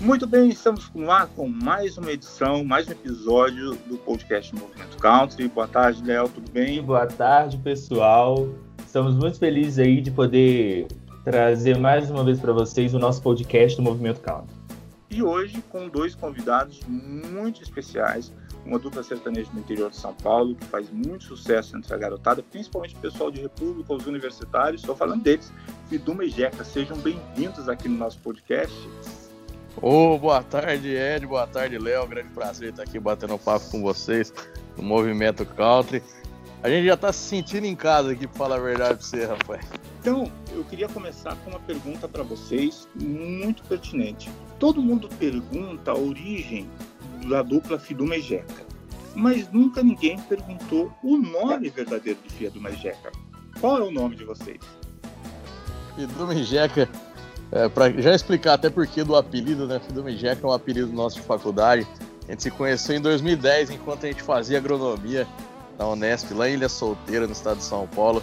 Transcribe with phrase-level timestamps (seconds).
[0.00, 4.96] Muito bem, estamos no ar com mais uma edição, mais um episódio do podcast Movimento
[4.98, 5.48] Country.
[5.48, 6.80] Boa tarde, Léo, tudo bem?
[6.80, 8.48] Boa tarde, pessoal.
[8.78, 10.86] Estamos muito felizes aí de poder
[11.24, 14.54] trazer mais uma vez para vocês o nosso podcast do Movimento Country.
[15.10, 18.32] E hoje com dois convidados muito especiais,
[18.64, 22.40] uma dupla sertaneja do interior de São Paulo, que faz muito sucesso entre a garotada,
[22.40, 24.80] principalmente o pessoal de República, os universitários.
[24.80, 25.52] Estou falando deles,
[25.88, 26.62] Fiduma e Jeca.
[26.62, 28.76] Sejam bem-vindos aqui no nosso podcast.
[29.80, 32.04] Ô, oh, boa tarde, Ed, boa tarde, Léo.
[32.08, 34.34] Grande prazer estar aqui batendo papo com vocês
[34.76, 36.02] no Movimento Country.
[36.64, 39.24] A gente já está se sentindo em casa aqui, para falar a verdade para você,
[39.24, 39.64] rapaz.
[40.00, 44.28] Então, eu queria começar com uma pergunta para vocês, muito pertinente.
[44.58, 46.68] Todo mundo pergunta a origem
[47.28, 48.66] da dupla Fiduma e Jeca,
[49.14, 53.12] mas nunca ninguém perguntou o nome verdadeiro de Fiduma e Jeca.
[53.60, 54.58] Qual é o nome de vocês?
[55.94, 56.88] Fiduma e Jeca
[57.50, 59.80] é, para já explicar até porquê do apelido, né?
[59.80, 61.86] Fidomijec é um apelido nosso de faculdade.
[62.26, 65.26] A gente se conheceu em 2010, enquanto a gente fazia agronomia
[65.78, 68.22] na Unesp, lá em Ilha Solteira, no estado de São Paulo.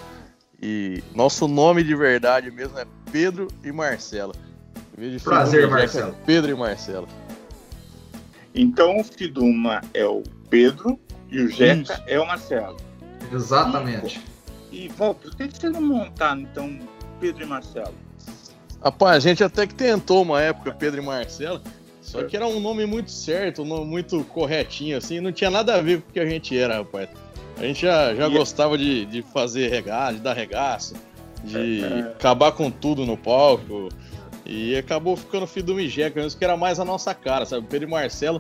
[0.61, 4.33] E nosso nome de verdade mesmo é Pedro e Marcelo.
[5.23, 6.11] Prazer, Marcelo.
[6.11, 7.07] É Pedro e Marcelo.
[8.53, 12.77] Então o Fiduma é o Pedro e o Jeca é o Marcelo.
[13.33, 14.23] Exatamente.
[14.71, 16.79] E, e Walter, por que você não montar então
[17.19, 18.04] Pedro e Marcelo?
[18.86, 21.59] Rapaz, a gente até que tentou uma época, Pedro e Marcelo,
[22.02, 25.73] só que era um nome muito certo, um nome muito corretinho, assim, não tinha nada
[25.73, 27.09] a ver com o que a gente era, rapaz.
[27.58, 30.94] A gente já, já gostava de, de fazer regaço, de dar regaço,
[31.44, 32.00] de é, é.
[32.02, 33.89] acabar com tudo no palco.
[34.45, 37.66] E acabou ficando filho do Mijeca, que era mais a nossa cara, sabe?
[37.67, 38.39] Pedro e Marcelo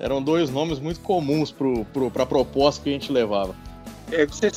[0.00, 3.54] eram dois nomes muito comuns pro, pro, pra proposta que a gente levava
[4.12, 4.54] é, vocês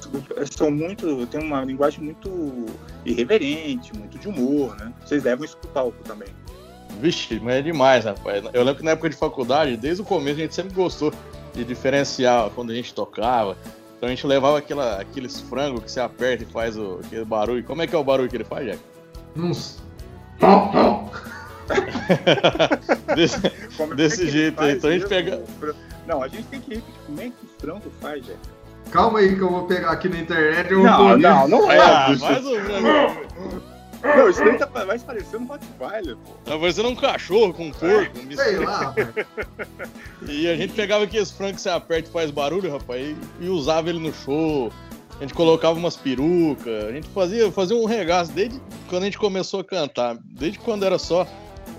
[0.52, 1.26] são muito.
[1.28, 2.66] tem uma linguagem muito
[3.06, 4.94] irreverente, muito de humor, né?
[5.06, 6.30] Vocês levam isso pro palco também.
[7.02, 8.44] Vixe, mas é demais, rapaz.
[8.54, 11.14] Eu lembro que na época de faculdade, desde o começo, a gente sempre gostou
[11.54, 13.58] de diferenciar quando a gente tocava.
[13.98, 17.64] Então a gente levava aquela, aqueles frangos que você aperta e faz o, aquele barulho.
[17.64, 18.80] Como é que é o barulho que ele faz, Jack?
[19.36, 19.82] Uns.
[23.16, 23.40] desse
[23.96, 24.74] desse é jeito aí.
[24.74, 25.44] Então a gente pega.
[26.06, 28.40] Não, a gente tem que repetir como é que o frango faz, Jack.
[28.92, 30.72] Calma aí que eu vou pegar aqui na internet.
[30.72, 31.80] Eu não, não, não é.
[31.80, 33.28] Ah, mais ou menos.
[34.04, 36.32] Não, isso daí tá mais parecendo um Rottweiler, pô.
[36.46, 38.20] Tá parecendo um cachorro com um porco.
[38.20, 38.94] Um Sei lá,
[40.28, 43.50] E a gente pegava aqueles frangos que você aperta e faz barulho, rapaz, e, e,
[43.50, 44.72] usava ele no show.
[45.18, 49.18] A gente colocava umas perucas, a gente fazia, fazia um regaço desde quando a gente
[49.18, 50.16] começou a cantar.
[50.24, 51.26] Desde quando era só,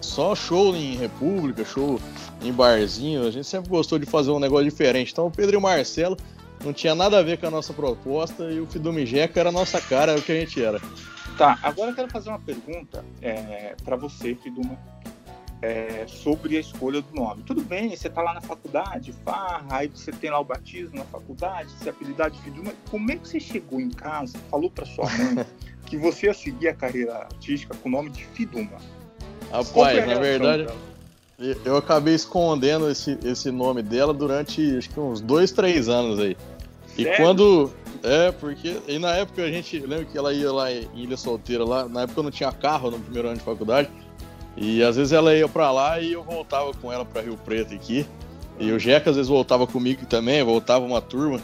[0.01, 2.01] só show em República, show
[2.43, 5.13] em barzinho, a gente sempre gostou de fazer um negócio diferente.
[5.13, 6.17] Então o Pedro e o Marcelo
[6.65, 9.81] não tinha nada a ver com a nossa proposta e o Fidumijeca era a nossa
[9.81, 10.81] cara, era o que a gente era.
[11.37, 14.77] Tá, agora eu quero fazer uma pergunta é, para você, Fiduma,
[15.63, 17.43] é, sobre a escolha do nome.
[17.43, 21.05] Tudo bem, você tá lá na faculdade, farra, aí você tem lá o batismo na
[21.05, 22.73] faculdade, você apelidar de Fiduma.
[22.91, 25.47] Como é que você chegou em casa, falou para sua mãe
[25.87, 28.79] que você ia seguir a carreira artística com o nome de Fiduma?
[29.51, 30.77] Rapaz, na verdade, dela?
[31.65, 36.37] Eu acabei escondendo esse, esse nome dela durante acho que uns dois, três anos aí.
[36.97, 37.25] E Sério?
[37.25, 37.71] quando.
[38.03, 38.77] É, porque.
[38.89, 39.79] E na época a gente.
[39.79, 41.89] Lembra que ela ia lá em Ilha Solteira, lá.
[41.89, 43.89] Na época eu não tinha carro no primeiro ano de faculdade.
[44.57, 47.73] E às vezes ela ia pra lá e eu voltava com ela pra Rio Preto
[47.73, 48.05] aqui.
[48.59, 51.41] E o Jeca às vezes voltava comigo também, voltava uma turma.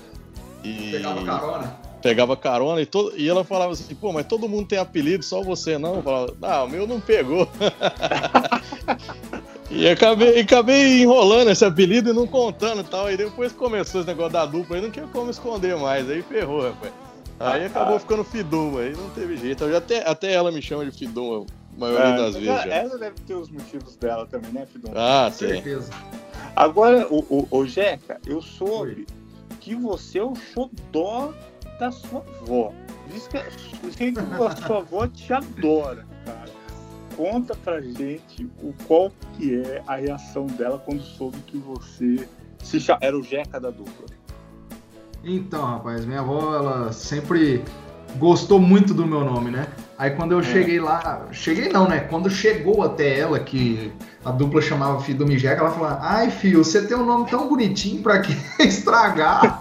[0.65, 0.91] E.
[0.91, 1.77] Pegava carona.
[2.03, 5.41] Pegava carona e, todo, e ela falava assim, pô, mas todo mundo tem apelido, só
[5.41, 5.97] você não.
[5.97, 7.49] Eu falava, não, o meu não pegou.
[9.75, 13.07] E acabei, acabei enrolando esse apelido e não contando e tal.
[13.07, 16.09] Aí depois começou esse negócio da dupla, aí não tinha como esconder mais.
[16.09, 16.93] Aí ferrou, rapaz.
[17.41, 17.99] Aí ah, acabou ah.
[18.01, 19.65] ficando Fiduma, aí não teve jeito.
[19.65, 21.45] Eu até, até ela me chama de Fiduma
[21.77, 22.49] a maioria é, das vezes.
[22.49, 24.95] Ela, ela, deve ter os motivos dela também, né, Fiduma?
[24.97, 25.49] Ah, Com tem.
[25.49, 25.91] certeza.
[26.55, 29.07] Agora, o, o, o Jeca, eu soube Oi.
[29.59, 31.33] que você é o xodó
[31.81, 32.73] da sua avó.
[33.13, 33.39] Diz que,
[33.83, 36.54] diz que a sua avó te adora, cara
[37.17, 42.29] conta pra gente o qual que é a reação dela quando soube que você
[42.63, 44.07] se era o Jeca da dupla.
[45.23, 47.65] Então, rapaz, minha avó, ela sempre
[48.17, 49.67] gostou muito do meu nome, né?
[49.97, 50.43] Aí quando eu é.
[50.43, 52.01] cheguei lá, cheguei não, né?
[52.01, 53.93] Quando chegou até ela, que
[54.25, 57.49] a dupla chamava Filho do Mijeca, ela falou: Ai, filho, você tem um nome tão
[57.49, 59.59] bonitinho pra que estragar?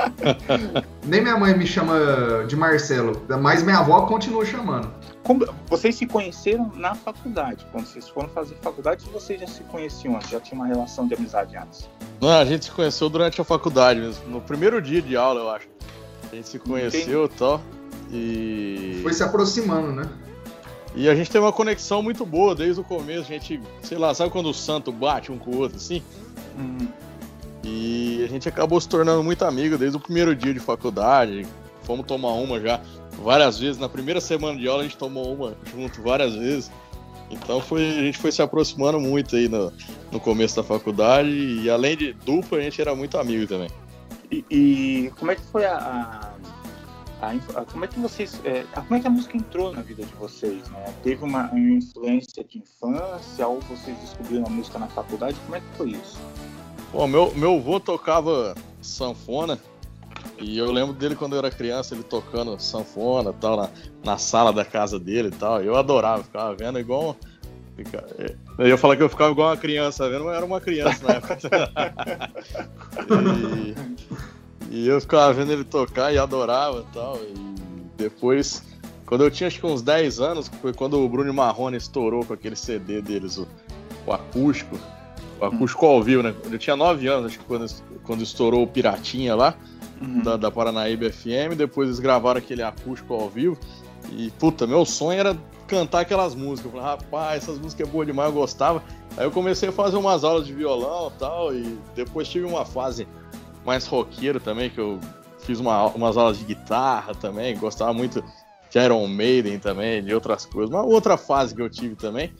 [1.04, 4.90] Nem minha mãe me chama de Marcelo, mas minha avó continua chamando.
[5.22, 7.66] Como, vocês se conheceram na faculdade.
[7.72, 10.30] Quando vocês foram fazer faculdade, vocês já se conheciam antes?
[10.30, 11.88] Já tinha uma relação de amizade antes?
[12.20, 14.28] Não, a gente se conheceu durante a faculdade mesmo.
[14.28, 15.68] No primeiro dia de aula, eu acho.
[16.32, 17.60] A gente se conheceu e tal.
[18.12, 19.00] E.
[19.02, 20.08] Foi se aproximando, né?
[20.94, 23.22] E a gente tem uma conexão muito boa desde o começo.
[23.22, 26.02] A gente, sei lá, sabe quando o santo bate um com o outro assim?
[26.58, 26.88] Uhum.
[27.62, 31.46] E a gente acabou se tornando muito amigo desde o primeiro dia de faculdade.
[31.82, 32.80] Fomos tomar uma já
[33.22, 33.78] várias vezes.
[33.78, 36.70] Na primeira semana de aula a gente tomou uma junto várias vezes.
[37.30, 39.72] Então foi, a gente foi se aproximando muito aí no,
[40.10, 41.28] no começo da faculdade.
[41.28, 43.68] E além de dupla, a gente era muito amigo também.
[44.30, 46.36] E, como é que foi a, a
[47.20, 50.04] a, a, como é que vocês, é, como é que a música entrou na vida
[50.04, 50.68] de vocês?
[50.68, 50.94] Né?
[51.02, 55.36] Teve uma, uma, influência de infância ou vocês descobriram a música na faculdade?
[55.44, 56.18] Como é que foi isso?
[56.92, 59.58] Bom, meu, meu avô tocava sanfona
[60.38, 63.70] e eu lembro dele quando eu era criança, ele tocando sanfona tal, na,
[64.04, 65.62] na sala da casa dele e tal.
[65.62, 67.16] Eu adorava, ficava vendo igual.
[68.58, 71.14] Eu ia falar que eu ficava igual uma criança vendo, mas era uma criança na
[71.14, 71.38] época.
[74.70, 77.16] e, e eu ficava vendo ele tocar e adorava e tal.
[77.16, 77.34] E
[77.96, 78.62] depois,
[79.04, 82.32] quando eu tinha acho que uns 10 anos, foi quando o Bruno Marrone estourou com
[82.32, 83.46] aquele CD deles, o,
[84.06, 84.78] o acústico.
[85.38, 86.34] O acústico ao vivo, né?
[86.50, 87.66] Eu tinha 9 anos, acho que quando,
[88.04, 89.54] quando estourou o Piratinha lá,
[90.00, 90.22] uhum.
[90.22, 91.56] da, da Paranaíba FM.
[91.56, 93.58] Depois eles gravaram aquele acústico ao vivo.
[94.12, 96.72] E, puta, meu sonho era cantar aquelas músicas.
[96.72, 98.82] Eu falei, rapaz, essas músicas é boa demais, eu gostava.
[99.16, 102.64] Aí eu comecei a fazer umas aulas de violão e tal, e depois tive uma
[102.64, 103.06] fase
[103.64, 105.00] mais roqueiro também, que eu
[105.40, 108.22] fiz uma, umas aulas de guitarra também, gostava muito
[108.70, 110.74] de Iron Maiden também, de outras coisas.
[110.74, 112.32] Uma outra fase que eu tive também.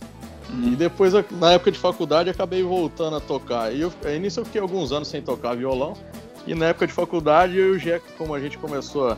[0.51, 0.73] Uhum.
[0.73, 3.73] E depois, na época de faculdade, acabei voltando a tocar.
[3.73, 5.95] E eu, aí nisso eu fiquei alguns anos sem tocar violão.
[6.47, 9.17] E na época de faculdade, eu e o Jeca, como a gente começou a,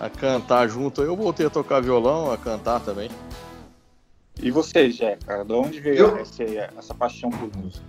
[0.00, 3.08] a cantar junto, eu voltei a tocar violão, a cantar também.
[4.42, 6.16] E você, Jeca, de onde veio eu...
[6.18, 7.84] essa, essa paixão por música?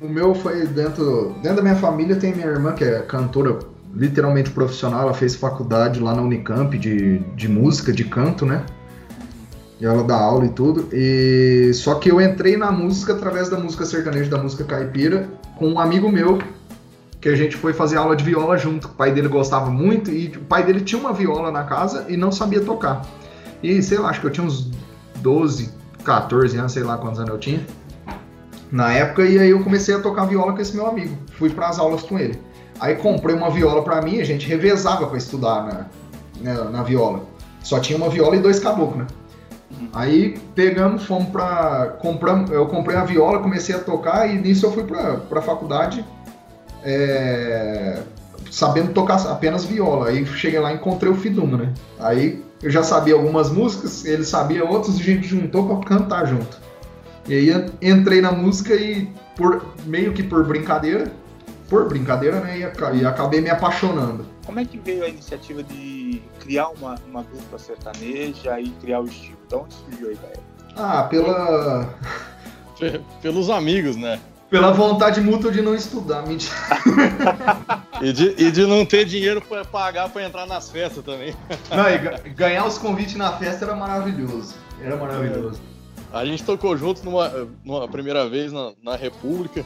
[0.00, 1.34] O meu foi dentro.
[1.42, 3.58] Dentro da minha família tem minha irmã, que é cantora
[3.94, 5.02] literalmente profissional.
[5.02, 8.64] Ela fez faculdade lá na Unicamp de, de música, de canto, né?
[9.78, 10.88] E ela dá aula e tudo.
[10.92, 15.68] E só que eu entrei na música através da música sertaneja, da música caipira, com
[15.68, 16.38] um amigo meu
[17.20, 18.88] que a gente foi fazer aula de viola junto.
[18.88, 22.16] O pai dele gostava muito e o pai dele tinha uma viola na casa e
[22.16, 23.04] não sabia tocar.
[23.62, 24.70] E sei lá, acho que eu tinha uns
[25.16, 25.70] 12,
[26.04, 27.66] 14 anos, sei lá quantos anos eu tinha
[28.70, 31.16] na época, e aí eu comecei a tocar viola com esse meu amigo.
[31.32, 32.40] Fui para as aulas com ele.
[32.78, 35.86] Aí comprei uma viola para mim, a gente revezava para estudar na,
[36.40, 37.22] na, na, viola.
[37.62, 39.06] Só tinha uma viola e dois caboclos, né?
[39.92, 41.96] Aí pegamos, fomos pra.
[42.00, 46.04] Compramos, eu comprei a viola, comecei a tocar e nisso eu fui pra, pra faculdade
[46.82, 48.02] é,
[48.50, 50.08] sabendo tocar apenas viola.
[50.08, 51.72] Aí cheguei lá e encontrei o Fidumo, né?
[51.98, 56.26] Aí eu já sabia algumas músicas, ele sabia outras e a gente juntou pra cantar
[56.26, 56.58] junto.
[57.26, 61.10] E aí entrei na música e por meio que por brincadeira,
[61.68, 62.58] por brincadeira, né?
[62.58, 64.26] E, e acabei me apaixonando.
[64.44, 69.06] Como é que veio a iniciativa de criar uma, uma dupla sertaneja e criar o
[69.06, 69.38] estilo?
[69.48, 70.40] De onde surgiu a ideia?
[70.76, 71.94] Ah, pela.
[73.20, 74.18] Pelos amigos, né?
[74.50, 76.52] Pela vontade mútua de não estudar, mentira.
[78.02, 81.34] e, de, e de não ter dinheiro para pagar para entrar nas festas também.
[81.70, 84.56] Não, ganhar os convites na festa era maravilhoso.
[84.82, 85.60] Era maravilhoso.
[86.12, 89.64] A gente tocou junto numa, numa primeira vez na, na República.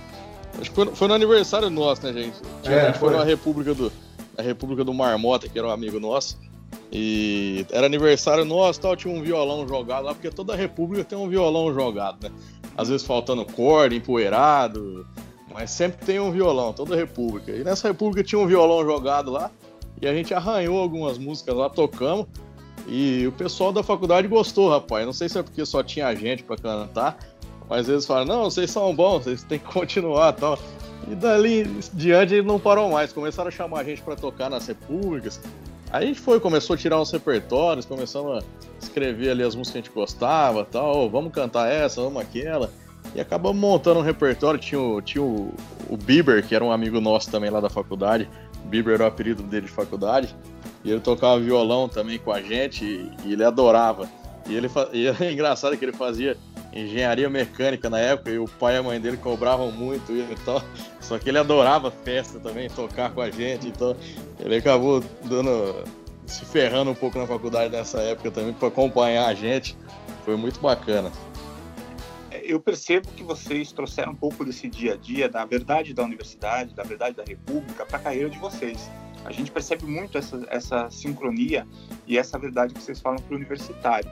[0.61, 2.37] Acho que foi, foi, no aniversário nosso, né, gente?
[2.65, 3.91] É, a gente foi, foi na República do,
[4.37, 6.39] na República do Marmota, que era um amigo nosso.
[6.93, 11.29] E era aniversário nosso, tal, tinha um violão jogado lá, porque toda república tem um
[11.29, 12.35] violão jogado, né?
[12.77, 15.07] Às vezes faltando corda, empoeirado,
[15.53, 17.53] mas sempre tem um violão, toda república.
[17.53, 19.51] E nessa república tinha um violão jogado lá,
[20.01, 22.27] e a gente arranhou algumas músicas lá, tocamos.
[22.87, 25.07] E o pessoal da faculdade gostou, rapaz.
[25.07, 27.19] Não sei se é porque só tinha gente para cantar,
[27.69, 30.59] mas eles falaram: não, vocês são bons, vocês têm que continuar tal.
[31.11, 33.13] E dali diante ele não parou mais.
[33.13, 35.41] Começaram a chamar a gente para tocar nas repúblicas.
[35.95, 38.45] Aí foi, começou a tirar uns repertórios, começamos a
[38.83, 41.09] escrever ali as músicas que a gente gostava tal.
[41.09, 42.69] vamos cantar essa, vamos aquela.
[43.15, 44.59] E acabamos montando um repertório.
[44.59, 45.55] Tinha o, tinha o,
[45.89, 48.29] o Bieber, que era um amigo nosso também lá da faculdade.
[48.65, 50.35] Bieber era o apelido dele de faculdade.
[50.83, 54.09] E ele tocava violão também com a gente e, e ele adorava.
[54.49, 56.37] E ele e é engraçado que ele fazia
[56.73, 60.61] engenharia mecânica na época e o pai e a mãe dele cobravam muito e tal.
[61.05, 63.95] Só que ele adorava festa também, tocar com a gente, então
[64.41, 65.85] ele acabou dando
[66.27, 69.77] se ferrando um pouco na faculdade nessa época também para acompanhar a gente.
[70.25, 71.13] Foi muito bacana.
[72.43, 76.75] Eu percebo que vocês trouxeram um pouco desse dia a dia, da verdade da universidade,
[76.75, 78.91] da verdade da república, para a carreira de vocês.
[79.25, 81.67] A gente percebe muito essa, essa sincronia
[82.07, 84.11] e essa verdade que vocês falam para o universitário.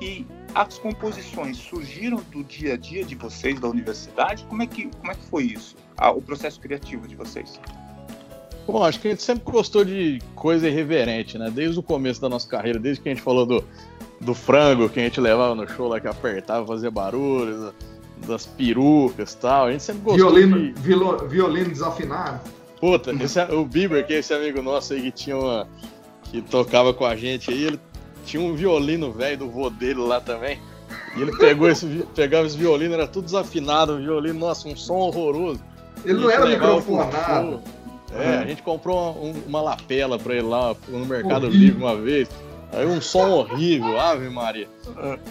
[0.00, 4.44] E as composições surgiram do dia a dia de vocês da universidade?
[4.48, 5.76] Como é que, como é que foi isso?
[5.96, 7.60] Ah, o processo criativo de vocês?
[8.66, 11.50] Bom, acho que a gente sempre gostou de coisa irreverente, né?
[11.50, 13.64] Desde o começo da nossa carreira, desde que a gente falou do,
[14.20, 17.74] do frango que a gente levava no show lá, que apertava, fazia barulho,
[18.26, 19.66] das perucas e tal.
[19.66, 20.80] A gente sempre gostou Violino, de...
[20.80, 22.40] vilo- violino desafinado.
[22.80, 25.68] Puta, esse, o Bieber, que é esse amigo nosso aí que tinha uma.
[26.24, 27.80] que tocava com a gente aí, ele
[28.24, 30.58] tinha um violino velho do vô dele lá também.
[31.16, 34.94] E ele pegou esse, pegava esse violino, era tudo desafinado, o violino, nossa, um som
[34.94, 35.60] horroroso.
[36.04, 37.60] Ele não era microfonado.
[38.12, 41.60] É, a gente comprou uma, um- uma lapela pra ele lá no Mercado Horrível.
[41.66, 42.28] Livre uma vez.
[42.72, 44.68] Aí um som horrível, Ave Maria.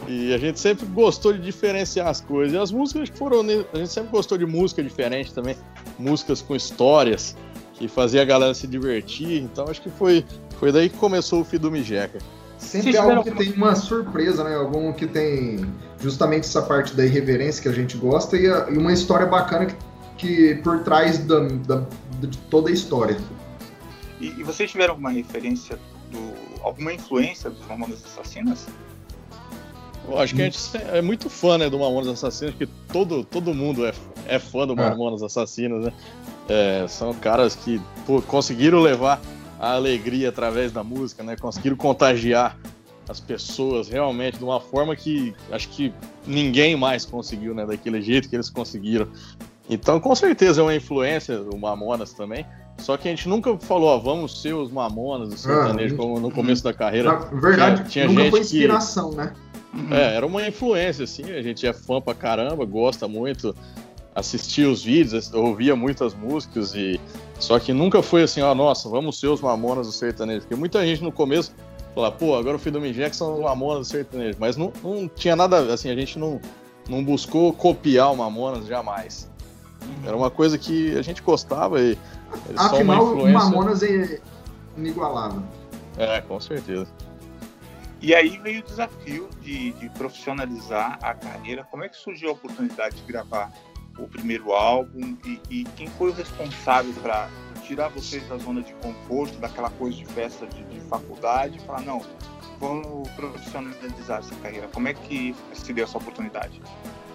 [0.08, 2.54] E a gente sempre gostou de diferenciar as coisas.
[2.54, 3.42] E as músicas que foram.
[3.42, 5.56] A gente sempre gostou de música diferente também.
[6.00, 7.36] Músicas com histórias,
[7.74, 9.42] que fazia a galera se divertir.
[9.42, 10.26] Então acho que foi,
[10.58, 12.20] foi daí que começou o Fido Mijeca.
[12.64, 14.56] Sempre Vocês é algo que tem uma surpresa, né?
[14.56, 15.66] Algum que tem
[16.00, 19.66] justamente essa parte da irreverência que a gente gosta e, a- e uma história bacana
[19.68, 19.76] que,
[20.18, 21.84] que por trás da, da-
[22.22, 23.18] de toda a história.
[24.20, 25.78] E, e vocês tiveram alguma referência
[26.12, 26.34] do.
[26.64, 28.66] alguma influência dos Mamonas Assassinas?
[30.08, 30.60] Eu acho que a gente
[30.92, 33.94] é muito fã né, do Mamonas Assassinos, que todo, todo mundo é,
[34.28, 34.90] é fã do É.
[34.90, 35.94] Mamonas Assassinos, né?
[36.50, 39.22] É, são caras que pô, conseguiram levar
[39.64, 41.38] a alegria através da música, né?
[41.38, 42.58] Conseguiram contagiar
[43.08, 45.94] as pessoas realmente de uma forma que acho que
[46.28, 47.66] ninguém mais conseguiu, né?
[47.66, 49.08] Daquele jeito que eles conseguiram.
[49.70, 52.46] Então, com certeza é uma influência do Mamonas também.
[52.80, 56.20] Só que a gente nunca falou, ó, vamos ser os Mamonas do sertanejo, Ah, como
[56.20, 57.14] no começo da carreira.
[57.14, 59.34] Na verdade, tinha nunca gente foi que- inspiração, né?
[59.92, 63.56] É, era uma influência, assim, a gente é fã pra caramba, gosta muito,
[64.16, 67.00] assistia os vídeos, ouvia muitas músicas e.
[67.40, 70.42] Só que nunca foi assim, ó, nossa, vamos ser os mamonas do sertanejo.
[70.42, 71.54] Porque muita gente no começo
[71.94, 74.38] fala, pô, agora o filho do Mijex são os mamonas do sertanejo.
[74.40, 76.40] Mas não, não tinha nada, assim, a gente não,
[76.88, 79.30] não buscou copiar o Mamonas jamais.
[80.06, 81.98] Era uma coisa que a gente gostava e.
[82.50, 83.40] uma Afinal, o influência.
[83.40, 84.22] Mamonas é
[84.78, 85.44] inigualável.
[85.98, 86.88] É, com certeza.
[88.02, 91.66] E aí veio o desafio de, de profissionalizar a carreira.
[91.70, 93.52] Como é que surgiu a oportunidade de gravar
[93.98, 97.30] o primeiro álbum e, e quem foi o responsável para
[97.64, 101.82] tirar vocês da zona de conforto, daquela coisa de festa de, de faculdade, e falar
[101.82, 102.02] não,
[102.60, 104.68] vamos profissionalizar essa carreira.
[104.74, 106.62] Como é que se deu essa oportunidade?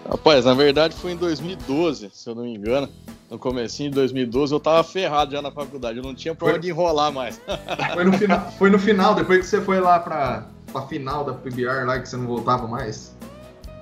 [0.09, 2.89] Rapaz, na verdade foi em 2012, se eu não me engano.
[3.31, 6.57] No comecinho de 2012 eu tava ferrado já na faculdade, eu não tinha pra Foi.
[6.57, 7.39] onde enrolar mais.
[7.93, 11.35] Foi no, final, foi no final, depois que você foi lá pra, pra final da
[11.35, 13.15] PBR lá, que você não voltava mais.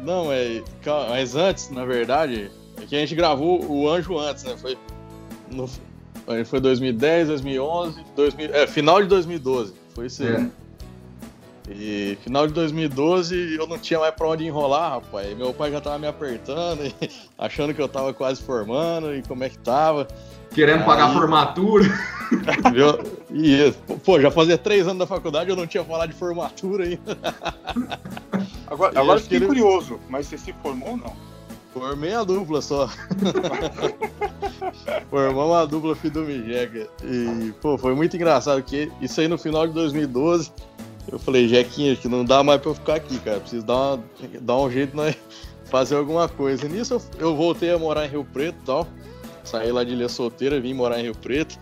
[0.01, 0.63] Não, é,
[1.09, 2.51] mas antes, na verdade,
[2.83, 4.57] é que a gente gravou o Anjo antes, né?
[4.57, 4.77] Foi
[5.51, 5.69] no,
[6.45, 9.75] foi 2010, 2011, 2000, é, final de 2012.
[9.95, 10.35] Foi isso aí.
[10.35, 10.51] É.
[11.69, 15.37] E final de 2012 eu não tinha mais pra onde enrolar, rapaz.
[15.37, 16.95] Meu pai já tava me apertando, e
[17.37, 20.07] achando que eu tava quase formando e como é que tava.
[20.55, 21.85] Querendo pagar Aí- formatura.
[22.73, 23.17] Viu?
[23.33, 23.73] E,
[24.05, 27.19] pô, já fazia três anos da faculdade, eu não tinha falado de formatura ainda.
[28.67, 31.17] Agora, E agora fiquei ele- curioso, mas você se formou ou não?
[31.79, 32.89] Formei a dupla só.
[35.11, 36.89] Formamos a dupla Fidumijeca.
[37.05, 40.51] E, pô, foi muito engraçado, porque isso aí no final de 2012,
[41.13, 43.41] eu falei, Jequinha, que não dá mais pra eu ficar aqui, cara.
[43.41, 44.03] Preciso dar, uma-
[44.41, 45.15] dar um jeito de nós
[45.71, 46.65] fazer alguma coisa.
[46.65, 48.87] E nisso eu, eu voltei a morar em Rio Preto e tal.
[49.45, 51.59] Saí lá de Ilha Solteira, vim morar em Rio Preto.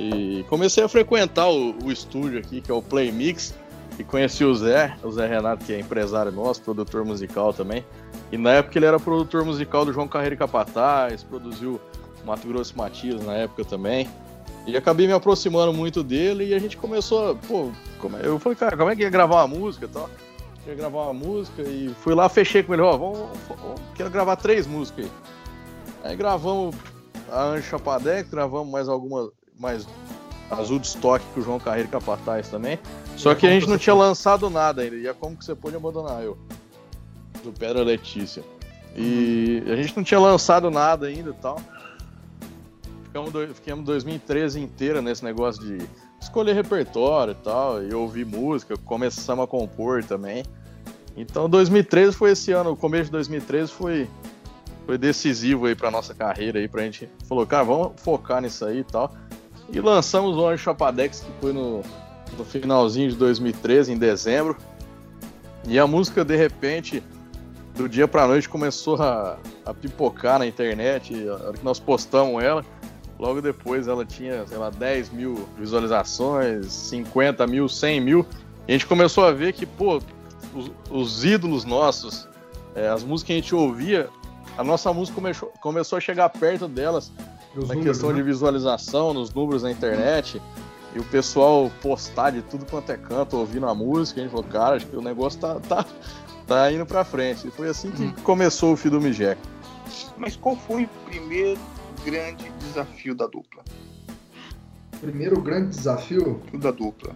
[0.00, 3.54] E comecei a frequentar o, o estúdio aqui, que é o Play Mix.
[3.98, 7.84] E conheci o Zé, o Zé Renato, que é empresário nosso, produtor musical também.
[8.30, 11.80] E na época ele era produtor musical do João Carreiro e Capataz, produziu
[12.24, 14.08] Mato Grosso Matias na época também.
[14.66, 17.36] E acabei me aproximando muito dele e a gente começou.
[17.48, 20.10] Pô, como é- eu falei, cara, como é que ia gravar uma música e tal?
[20.62, 23.18] Queria gravar uma música e fui lá, fechei com ele, ó, vamos,
[23.48, 25.10] vamos- quero gravar três músicas aí.
[26.04, 26.76] Aí gravamos
[27.32, 29.86] a Anjo Chapadex, gravamos mais algumas, mais
[30.50, 32.78] Azul de Estoque com o João Carreiro e Capataz também.
[33.16, 34.96] Só que a gente não tinha lançado nada ainda.
[34.96, 36.36] E é como que você pôde abandonar eu?
[37.42, 38.42] Do Pedra Letícia.
[38.96, 41.60] E a gente não tinha lançado nada ainda e tal.
[43.04, 45.86] Ficamos, do, ficamos 2013 inteira nesse negócio de
[46.20, 50.44] escolher repertório e tal, e ouvir música, começamos a compor também.
[51.16, 54.08] Então 2013 foi esse ano, o começo de 2013 foi,
[54.86, 58.80] foi decisivo aí pra nossa carreira aí, pra gente falou, cara, vamos focar nisso aí
[58.80, 59.12] e tal.
[59.72, 61.82] E lançamos o Anjo Chapadex, que foi no,
[62.36, 64.56] no finalzinho de 2013, em dezembro.
[65.66, 67.02] E a música, de repente,
[67.78, 71.14] do dia pra noite, começou a, a pipocar na internet.
[71.28, 72.64] A hora que nós postamos ela,
[73.16, 78.26] logo depois ela tinha, sei lá, 10 mil visualizações, 50 mil, 100 mil.
[78.66, 80.02] E a gente começou a ver que, pô,
[80.52, 82.28] os, os ídolos nossos,
[82.74, 84.08] é, as músicas que a gente ouvia,
[84.56, 87.12] a nossa música começou, começou a chegar perto delas
[87.54, 88.16] na números, questão né?
[88.16, 90.42] de visualização, nos números na internet.
[90.96, 94.46] E o pessoal postar de tudo quanto é canto, ouvindo a música, a gente falou,
[94.46, 95.86] cara, acho que o negócio tá, tá,
[96.48, 97.46] tá indo pra frente.
[97.46, 98.14] E foi assim que hum.
[98.24, 99.40] começou o Fidume Jack.
[100.16, 101.60] Mas qual foi o primeiro
[102.04, 103.62] grande desafio da dupla?
[105.00, 106.42] Primeiro grande desafio?
[106.54, 107.14] Da dupla.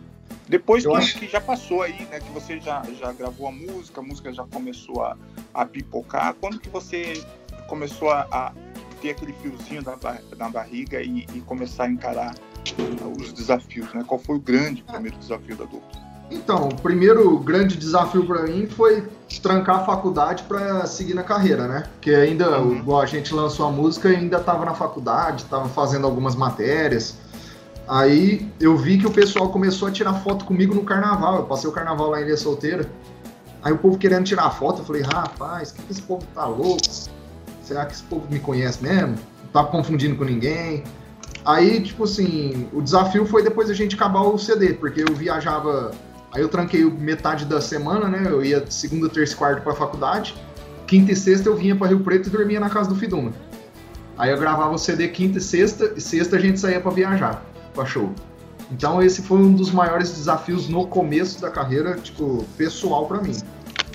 [0.48, 1.18] Depois que, acho...
[1.18, 2.20] que, já passou aí, né?
[2.20, 5.16] Que você já, já gravou a música, a música já começou a,
[5.54, 6.34] a pipocar.
[6.34, 7.24] Quando que você
[7.66, 8.52] começou a, a
[9.00, 9.96] ter aquele fiozinho na,
[10.36, 12.34] na barriga e, e, começar a encarar
[13.18, 14.04] os desafios, né?
[14.06, 16.02] Qual foi o grande primeiro desafio da dupla?
[16.30, 19.06] Então, o primeiro grande desafio para mim foi
[19.42, 21.84] trancar a faculdade para seguir na carreira, né?
[21.94, 22.98] Porque ainda, uhum.
[22.98, 27.16] a gente lançou a música e ainda estava na faculdade, estava fazendo algumas matérias.
[27.88, 31.36] Aí eu vi que o pessoal começou a tirar foto comigo no carnaval.
[31.36, 32.88] Eu passei o carnaval lá em Ilha Solteira.
[33.62, 36.82] Aí o povo querendo tirar foto, eu falei, rapaz, que, que esse povo tá louco?
[37.62, 39.16] Será que esse povo me conhece mesmo?
[39.42, 40.84] Não tá confundindo com ninguém?
[41.44, 45.92] Aí, tipo assim, o desafio foi depois a gente acabar o CD, porque eu viajava.
[46.34, 48.22] Aí eu tranquei metade da semana, né?
[48.26, 50.34] Eu ia segunda, terça e quarta pra faculdade.
[50.86, 53.32] Quinta e sexta eu vinha para Rio Preto e dormia na casa do Fiduma.
[54.16, 57.44] Aí eu gravava o CD quinta e sexta, e sexta a gente saía para viajar
[57.74, 58.12] pra show.
[58.70, 63.36] Então esse foi um dos maiores desafios no começo da carreira, tipo, pessoal para mim.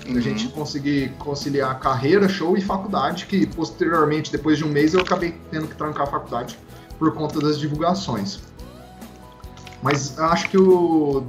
[0.08, 0.16] Uhum.
[0.16, 5.00] A gente conseguir conciliar carreira, show e faculdade, que posteriormente, depois de um mês, eu
[5.00, 6.58] acabei tendo que trancar a faculdade
[6.98, 8.40] por conta das divulgações.
[9.82, 11.24] Mas acho que o,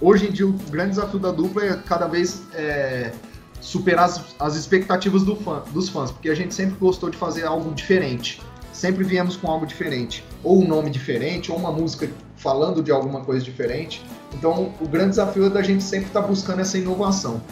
[0.00, 3.12] hoje em dia o grande desafio da dupla é cada vez é,
[3.60, 7.44] superar as, as expectativas do fã, dos fãs, porque a gente sempre gostou de fazer
[7.44, 8.40] algo diferente.
[8.72, 13.24] Sempre viemos com algo diferente, ou um nome diferente, ou uma música falando de alguma
[13.24, 14.04] coisa diferente.
[14.32, 17.42] Então, o grande desafio é da gente sempre estar tá buscando essa inovação.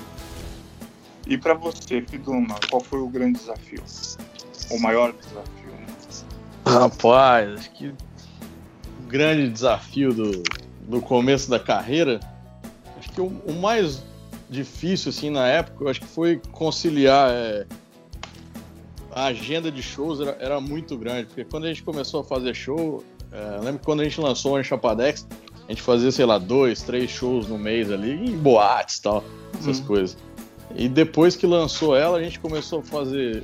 [1.26, 3.83] E para você, Fiduma, qual foi o grande desafio?
[4.71, 5.71] O maior desafio?
[5.73, 5.87] Né?
[6.65, 10.43] Rapaz, acho que o grande desafio do,
[10.83, 12.21] do começo da carreira,
[13.16, 14.04] que o, o mais
[14.49, 17.66] difícil, assim, na época, eu acho que foi conciliar é,
[19.11, 22.54] a agenda de shows era, era, muito grande, porque quando a gente começou a fazer
[22.54, 25.26] show, é, eu lembro que quando a gente lançou o Enchapadex,
[25.66, 29.24] a gente fazia, sei lá, dois, três shows no mês ali, em boates e tal,
[29.59, 29.87] essas uhum.
[29.87, 30.16] coisas.
[30.76, 33.42] E depois que lançou ela, a gente começou a fazer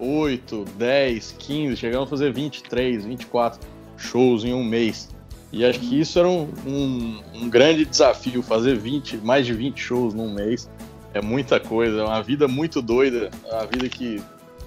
[0.00, 3.60] 8, 10, 15, chegamos a fazer 23, 24
[3.96, 5.08] shows em um mês.
[5.52, 9.78] E acho que isso era um, um, um, grande desafio, fazer 20, mais de 20
[9.78, 10.68] shows num mês.
[11.12, 14.22] É muita coisa, é uma vida muito doida, é uma vida que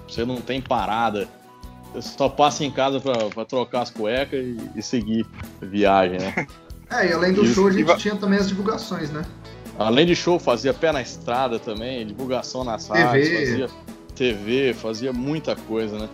[0.06, 1.26] você não tem parada.
[1.92, 5.26] Você só passa em casa para trocar as cuecas e, e, seguir
[5.60, 6.46] viagem, né?
[6.88, 9.24] É, e além do show a gente tinha também as divulgações, né?
[9.76, 13.68] Além de show, fazia pé na estrada também, divulgação nas rádios, fazia
[14.14, 16.08] TV, fazia muita coisa, né?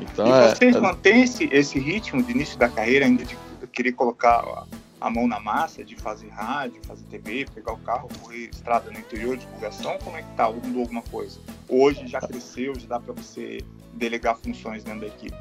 [0.00, 0.80] Então, e é, vocês é...
[0.80, 3.36] mantêm esse, esse ritmo de início da carreira ainda de
[3.72, 4.66] querer colocar
[5.00, 8.98] a, mão na massa, de fazer rádio, fazer TV, pegar o carro, correr estrada no
[8.98, 9.98] interior, divulgação?
[9.98, 10.50] Como é que tá?
[10.50, 11.40] Mudou alguma coisa?
[11.68, 13.58] Hoje já cresceu, já dá para você
[13.94, 15.36] delegar funções dentro da equipe?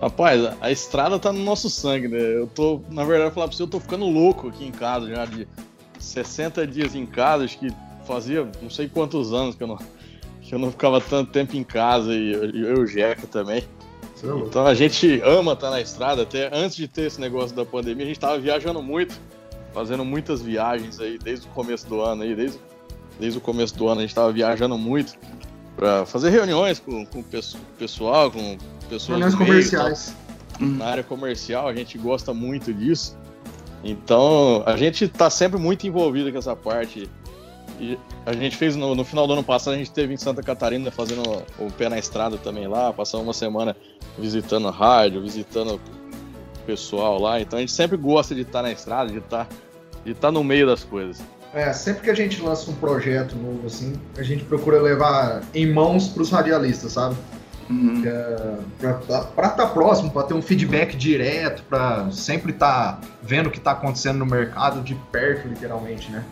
[0.00, 2.18] Rapaz, a estrada tá no nosso sangue, né?
[2.18, 5.24] Eu tô, na verdade, falar pra você, eu tô ficando louco aqui em casa já
[5.24, 5.48] de
[5.98, 7.68] 60 dias em casa, acho que
[8.06, 9.78] fazia não sei quantos anos que eu não,
[10.40, 13.64] que eu não ficava tanto tempo em casa e eu, eu o Jeca também.
[14.22, 17.64] É então a gente ama estar na estrada, até antes de ter esse negócio da
[17.64, 19.18] pandemia, a gente estava viajando muito,
[19.74, 22.58] fazendo muitas viagens aí desde o começo do ano aí, desde,
[23.20, 25.14] desde o começo do ano a gente estava viajando muito
[25.76, 27.24] para fazer reuniões com, com o
[27.78, 28.56] pessoal, com
[28.88, 30.14] pessoas reuniões comerciais.
[30.58, 33.16] Na área comercial, a gente gosta muito disso.
[33.84, 37.08] Então, a gente está sempre muito envolvido com essa parte.
[37.78, 40.42] E a gente fez no, no, final do ano passado, a gente esteve em Santa
[40.42, 41.22] Catarina fazendo
[41.58, 43.76] o pé na estrada também lá, passamos uma semana
[44.18, 45.80] visitando a rádio, visitando o
[46.64, 47.40] pessoal lá.
[47.40, 49.46] Então a gente sempre gosta de estar na estrada, de estar,
[50.04, 51.22] de estar no meio das coisas.
[51.52, 55.70] É, sempre que a gente lança um projeto novo assim, a gente procura levar em
[55.70, 57.16] mãos para os radialistas, sabe?
[57.68, 58.02] Uhum.
[58.06, 63.48] É, para estar tá próximo, para ter um feedback direto, para sempre estar tá vendo
[63.48, 66.24] o que está acontecendo no mercado de perto, literalmente, né?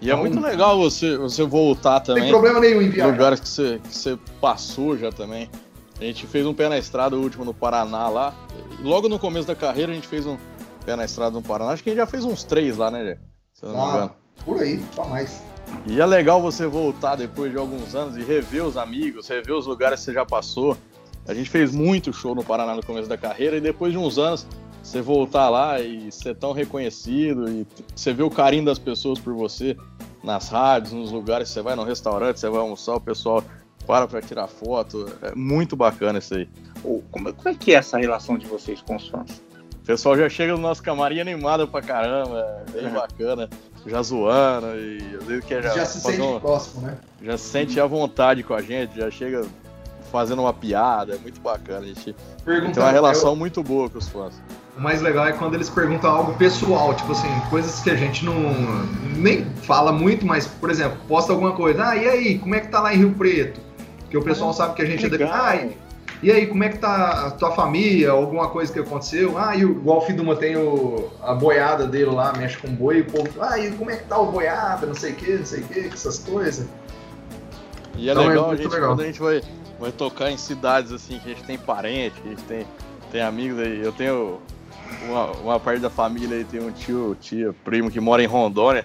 [0.00, 2.24] E é muito legal você, você voltar também.
[2.24, 3.10] Tem problema nenhum em viajar.
[3.10, 5.50] Lugares que você, que você passou já também.
[6.00, 8.34] A gente fez um pé na estrada, o último no Paraná lá.
[8.78, 10.38] E logo no começo da carreira a gente fez um
[10.86, 11.72] pé na estrada no Paraná.
[11.72, 13.18] Acho que a gente já fez uns três lá, né, Jé?
[13.52, 14.10] Se eu não ah, me engano.
[14.44, 15.42] Por aí, só mais.
[15.84, 19.66] E é legal você voltar depois de alguns anos e rever os amigos, rever os
[19.66, 20.76] lugares que você já passou.
[21.26, 24.16] A gente fez muito show no Paraná no começo da carreira e depois de uns
[24.16, 24.46] anos
[24.82, 29.34] você voltar lá e ser tão reconhecido e você ver o carinho das pessoas por
[29.34, 29.76] você
[30.22, 33.42] nas rádios, nos lugares, você vai no restaurante, você vai almoçar, o pessoal
[33.86, 35.06] para para tirar foto.
[35.22, 36.48] É muito bacana isso aí.
[37.10, 39.42] Como, como é que é essa relação de vocês com os fãs?
[39.86, 42.90] pessoal já chega no nosso camarim animado pra caramba, é bem É.
[42.90, 43.48] bacana,
[43.86, 46.98] já zoando e às vezes quer já, Já se sente um- próximo, né?
[47.22, 49.46] já se sente à vontade com a gente, já chega
[50.12, 52.14] fazendo uma piada, é muito bacana, a gente
[52.44, 54.34] tem uma relação muito boa com os fãs.
[54.78, 58.24] O mais legal é quando eles perguntam algo pessoal, tipo assim, coisas que a gente
[58.24, 58.34] não
[59.16, 61.84] nem fala muito, mas, por exemplo, posta alguma coisa.
[61.84, 63.60] Ah, e aí, como é que tá lá em Rio Preto?
[64.02, 65.24] Porque o pessoal sabe que a gente é daqui.
[65.24, 65.36] Legal.
[65.36, 65.56] Ah,
[66.22, 68.12] e- aí, como é que tá a tua família?
[68.12, 69.36] Alguma coisa que aconteceu?
[69.36, 72.98] Ah, e o igual o Fiduma tem o, a boiada dele lá, mexe com boi,
[72.98, 73.28] e o povo.
[73.40, 74.86] Ah, e como é que tá o boiada?
[74.86, 76.66] Não sei o que, não sei o que, essas coisas.
[77.96, 78.90] E é Então é legal, a muito gente, legal.
[78.90, 79.42] quando a gente vai,
[79.80, 82.66] vai tocar em cidades assim, que a gente tem parente, que a gente tem,
[83.10, 83.80] tem amigos aí.
[83.80, 84.38] Eu tenho
[85.06, 88.84] uma, uma parte da família aí, tem um tio, tia, primo que mora em Rondônia.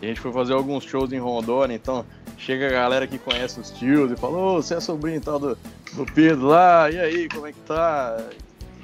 [0.00, 2.04] E a gente foi fazer alguns shows em Rondônia, então
[2.36, 5.38] chega a galera que conhece os tios e fala, ô, você é sobrinho e tal
[5.38, 5.58] do,
[5.92, 8.16] do Pedro lá, e aí, como é que tá?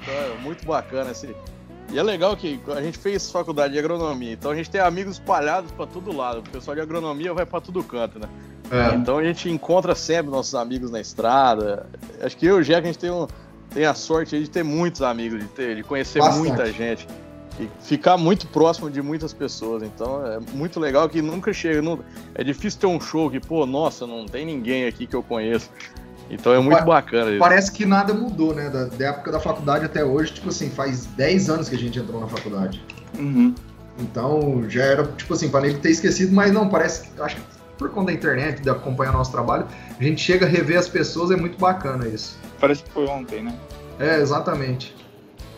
[0.01, 1.33] Então, é muito bacana esse.
[1.91, 5.13] E é legal que a gente fez faculdade de agronomia, então a gente tem amigos
[5.13, 6.39] espalhados pra todo lado.
[6.39, 8.27] O pessoal de agronomia vai pra todo canto, né?
[8.71, 8.95] É.
[8.95, 11.87] Então a gente encontra sempre nossos amigos na estrada.
[12.21, 13.27] Acho que eu e o a gente tem, um,
[13.73, 16.47] tem a sorte de ter muitos amigos, de, ter, de conhecer Bastante.
[16.47, 17.07] muita gente.
[17.59, 19.81] E ficar muito próximo de muitas pessoas.
[19.83, 21.81] Então é muito legal que nunca chega.
[21.81, 21.99] não-
[22.33, 25.69] é difícil ter um show que, pô, nossa, não tem ninguém aqui que eu conheço.
[26.29, 27.39] Então é muito Pa- bacana isso.
[27.39, 28.69] Parece que nada mudou, né?
[28.69, 31.97] Da, da época da faculdade até hoje, tipo assim, faz 10 anos que a gente
[31.99, 32.83] entrou na faculdade.
[33.17, 33.53] Uhum.
[33.99, 37.41] Então já era, tipo assim, para ele ter esquecido, mas não, parece que acho que
[37.77, 39.65] por conta da internet, de acompanhar nosso trabalho,
[39.99, 42.37] a gente chega a rever as pessoas, é muito bacana isso.
[42.59, 43.57] Parece que foi ontem, né?
[43.99, 44.95] É, exatamente.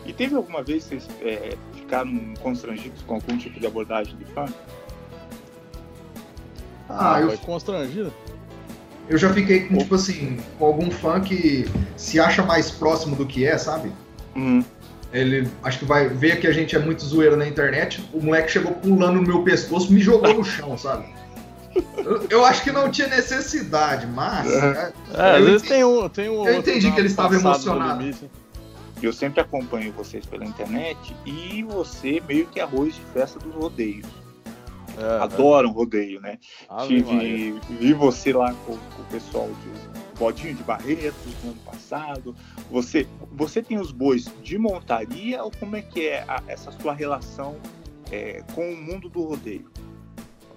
[0.04, 4.24] E teve alguma vez que vocês é, ficaram constrangidos com algum tipo de abordagem de
[4.26, 4.46] fã?
[6.88, 8.12] Ah, eu, Foi constrangido.
[9.08, 13.26] eu já fiquei com, tipo assim, com algum fã que se acha mais próximo do
[13.26, 13.92] que é, sabe?
[14.34, 14.64] Uhum.
[15.12, 18.02] Ele acho que vai ver que a gente é muito zoeiro na internet.
[18.12, 21.06] O moleque chegou pulando no meu pescoço, me jogou no chão, sabe?
[22.30, 24.50] Eu, acho que não tinha necessidade, mas.
[24.50, 26.08] é, É, às Eu vezes entendi- tem um.
[26.08, 28.04] Tem um eu entendi que ele estava emocionado.
[29.02, 34.06] Eu sempre acompanho vocês pela internet e você meio que arroz de festa dos rodeios.
[34.98, 36.38] É, Adoram rodeio, né?
[36.68, 37.20] Ave Maria.
[37.20, 42.34] Tive, vi você lá com, com o pessoal de Bodinho de Barretos no ano passado.
[42.72, 46.92] Você, você tem os bois de montaria ou como é que é a- essa sua
[46.92, 47.54] relação
[48.10, 49.70] é, com o mundo do rodeio?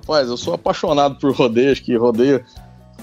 [0.01, 2.43] Rapaz, eu sou apaixonado por rodeio, acho que rodeio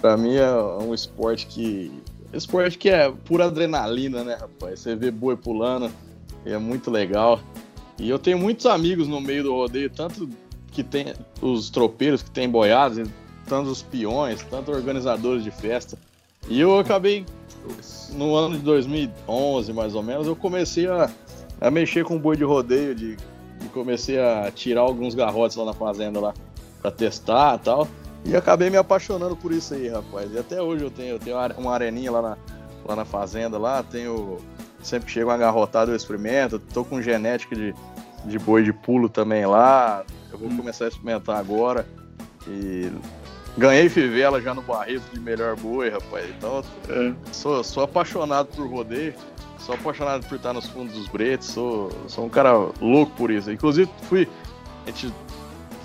[0.00, 1.92] pra mim é um esporte que.
[2.32, 4.80] Esporte que é pura adrenalina, né, rapaz?
[4.80, 5.90] Você vê boi pulando,
[6.44, 7.40] é muito legal.
[7.98, 10.28] E eu tenho muitos amigos no meio do rodeio, tanto
[10.72, 13.08] que tem os tropeiros que tem boiadas,
[13.46, 15.96] tanto os peões, tanto organizadores de festa.
[16.48, 17.24] E eu acabei,
[18.12, 21.08] no ano de 2011, mais ou menos, eu comecei a,
[21.60, 23.16] a mexer com boi de rodeio, de,
[23.72, 26.34] comecei a tirar alguns garrotes lá na fazenda lá
[26.80, 27.88] pra testar e tal.
[28.24, 30.32] E acabei me apaixonando por isso aí, rapaz.
[30.32, 32.36] E até hoje eu tenho, eu tenho uma- areninha lá na,
[32.84, 34.38] lá na fazenda, lá, tenho.
[34.82, 37.74] Sempre que chega uma garrotada eu experimento, tô com genética de,
[38.24, 40.04] de boi de pulo também lá.
[40.32, 40.56] Eu vou Hum.
[40.56, 41.86] começar a experimentar agora.
[42.46, 42.90] E
[43.56, 46.26] ganhei fivela já no Barreto de melhor boi, rapaz.
[46.36, 47.12] Então É.
[47.32, 49.14] sou, sou apaixonado por rodeio,
[49.58, 53.50] sou apaixonado por estar nos fundos dos bretes, sou, sou um cara louco por isso.
[53.50, 54.28] Inclusive, fui.
[54.86, 55.12] A gente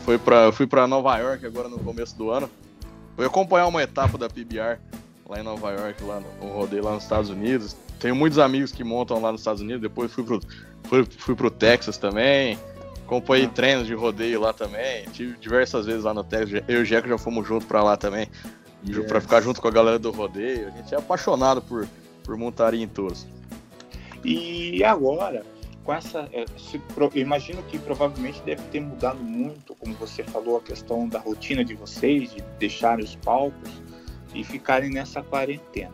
[0.04, 2.50] foi pra, fui para Nova York agora no começo do ano.
[3.16, 4.80] Fui acompanhar uma etapa da PBR
[5.28, 7.76] lá em Nova York, lá no, no rodeio lá nos Estados Unidos.
[8.00, 10.42] Tenho muitos amigos que montam lá nos Estados Unidos, depois fui pro,
[10.84, 12.58] fui, fui pro Texas também.
[13.06, 13.50] Acompanhei Ah.
[13.50, 15.06] treinos de rodeio lá também.
[15.12, 16.64] Tive diversas vezes lá no Texas.
[16.68, 18.28] Eu e o Jeco já fomos juntos pra lá também.
[18.88, 19.06] Yes.
[19.08, 20.68] Pra ficar junto com a galera do rodeio.
[20.68, 21.88] A gente é apaixonado por,
[22.24, 23.26] por montaria em touros.
[24.24, 25.46] E agora,
[25.84, 26.28] com essa.
[26.32, 31.08] é, se pro- imagino que provavelmente deve ter mudado muito, como você falou, a questão
[31.08, 33.70] da rotina de vocês, de deixarem os palcos
[34.34, 35.94] e ficarem nessa quarentena.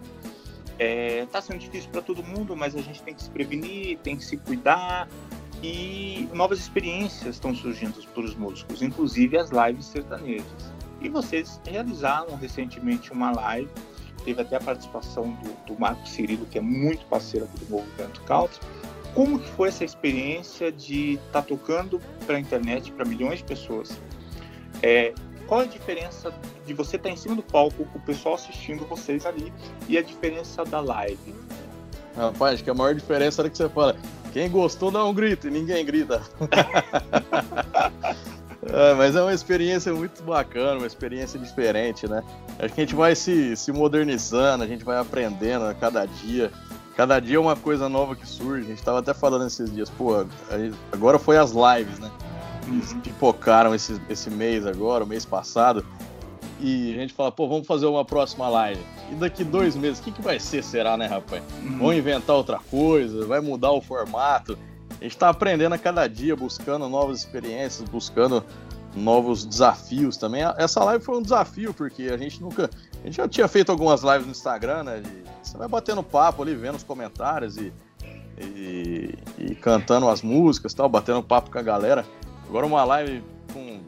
[0.78, 4.15] É, tá sendo difícil para todo mundo, mas a gente tem que se prevenir, tem
[4.15, 5.10] que se cuidar.
[5.62, 10.71] E novas experiências estão surgindo para os músicos, inclusive as lives sertanejas.
[11.02, 13.69] E vocês realizaram recentemente uma live
[14.23, 18.60] teve até a participação do, do Marco Cirilo, que é muito parceiro do Movimento Country.
[19.13, 23.99] Como que foi essa experiência de estar tocando para a internet para milhões de pessoas?
[24.81, 25.13] É,
[25.47, 26.31] qual a diferença
[26.65, 29.51] de você estar em cima do palco, com o pessoal assistindo vocês ali,
[29.87, 31.33] e a diferença da live?
[32.15, 33.95] Rapaz, acho que a maior diferença era que você fala:
[34.31, 36.21] quem gostou dá um grito e ninguém grita.
[38.71, 42.21] É, mas é uma experiência muito bacana, uma experiência diferente, né?
[42.59, 46.51] Acho que a gente vai se, se modernizando, a gente vai aprendendo a cada dia.
[46.99, 48.65] Cada dia é uma coisa nova que surge.
[48.65, 50.25] A gente tava até falando esses dias, pô,
[50.91, 52.12] agora foi as lives, né?
[52.67, 52.99] Eles uhum.
[52.99, 55.85] pipocaram esse, esse mês agora, o mês passado.
[56.59, 58.81] E a gente fala, pô, vamos fazer uma próxima live.
[59.09, 61.41] E daqui dois meses, o que, que vai ser, será, né, rapaz?
[61.63, 61.77] Uhum.
[61.77, 64.59] Vão inventar outra coisa, vai mudar o formato.
[64.99, 68.43] A gente tá aprendendo a cada dia, buscando novas experiências, buscando
[68.93, 70.41] novos desafios também.
[70.57, 72.69] Essa live foi um desafio, porque a gente nunca.
[73.01, 75.03] A gente já tinha feito algumas lives no Instagram, né?
[75.41, 77.71] Você vai batendo papo ali, vendo os comentários e,
[78.38, 82.05] e, e cantando as músicas tal, batendo papo com a galera.
[82.47, 83.79] Agora uma live com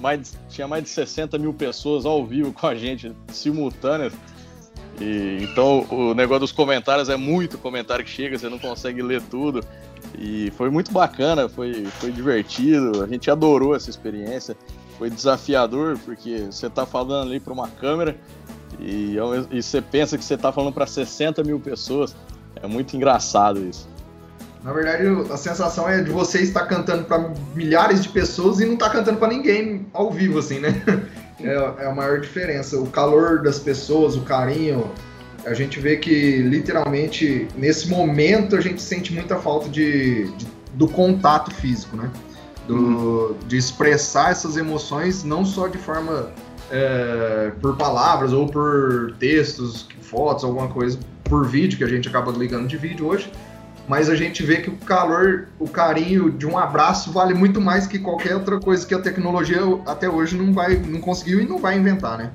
[0.00, 4.12] mais, tinha mais de 60 mil pessoas ao vivo com a gente, simultâneas.
[5.00, 9.22] E, então o negócio dos comentários é muito comentário que chega, você não consegue ler
[9.22, 9.60] tudo.
[10.18, 14.56] E foi muito bacana, foi, foi divertido, a gente adorou essa experiência.
[14.98, 18.16] Foi desafiador, porque você está falando ali para uma câmera
[18.78, 19.16] e,
[19.50, 22.14] e, você pensa que você está falando para 60 mil pessoas.
[22.62, 23.88] É muito engraçado isso.
[24.62, 28.74] Na verdade, a sensação é de você estar cantando para milhares de pessoas e não
[28.74, 30.82] estar tá cantando para ninguém ao vivo, assim, né?
[31.38, 31.52] É,
[31.84, 32.78] é a maior diferença.
[32.80, 34.90] O calor das pessoas, o carinho,
[35.44, 40.88] a gente vê que literalmente nesse momento a gente sente muita falta de, de do
[40.88, 42.10] contato físico, né?
[42.66, 43.36] Do, uhum.
[43.46, 46.30] De expressar essas emoções não só de forma
[46.70, 52.32] é, por palavras ou por textos, fotos, alguma coisa, por vídeo, que a gente acaba
[52.32, 53.30] ligando de vídeo hoje,
[53.88, 57.86] mas a gente vê que o calor, o carinho de um abraço vale muito mais
[57.86, 61.58] que qualquer outra coisa que a tecnologia até hoje não vai, não conseguiu e não
[61.58, 62.32] vai inventar, né?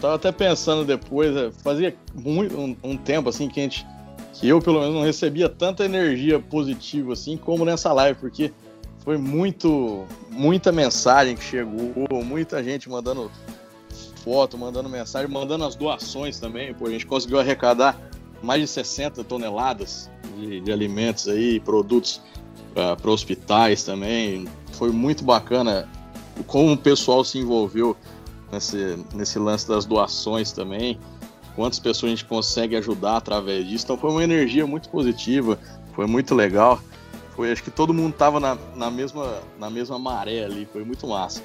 [0.00, 3.86] tava até pensando depois, é, fazia muito, um, um, tempo assim que a gente,
[4.34, 8.52] que eu pelo menos não recebia tanta energia positiva assim como nessa live, porque
[9.06, 13.30] foi muito, muita mensagem que chegou, muita gente mandando
[14.24, 17.96] foto, mandando mensagem, mandando as doações também, pô, a gente conseguiu arrecadar
[18.42, 22.20] mais de 60 toneladas de, de alimentos aí, produtos
[22.72, 24.48] uh, para hospitais também.
[24.72, 25.88] Foi muito bacana
[26.48, 27.96] como o pessoal se envolveu
[28.50, 30.98] nesse, nesse lance das doações também.
[31.54, 33.84] Quantas pessoas a gente consegue ajudar através disso.
[33.84, 35.56] Então foi uma energia muito positiva,
[35.94, 36.80] foi muito legal.
[37.36, 41.06] Foi, acho que todo mundo estava na, na, mesma, na mesma maré ali, foi muito
[41.06, 41.42] massa.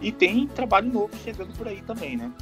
[0.00, 2.32] E tem trabalho novo chegando por aí também, né?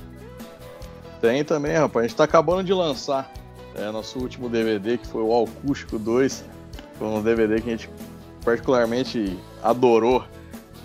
[1.21, 2.05] Tem também, rapaz.
[2.05, 3.31] A gente está acabando de lançar
[3.75, 6.45] é, nosso último DVD, que foi o Acústico 2.
[6.99, 7.91] Foi um DVD que a gente
[8.45, 10.25] particularmente adorou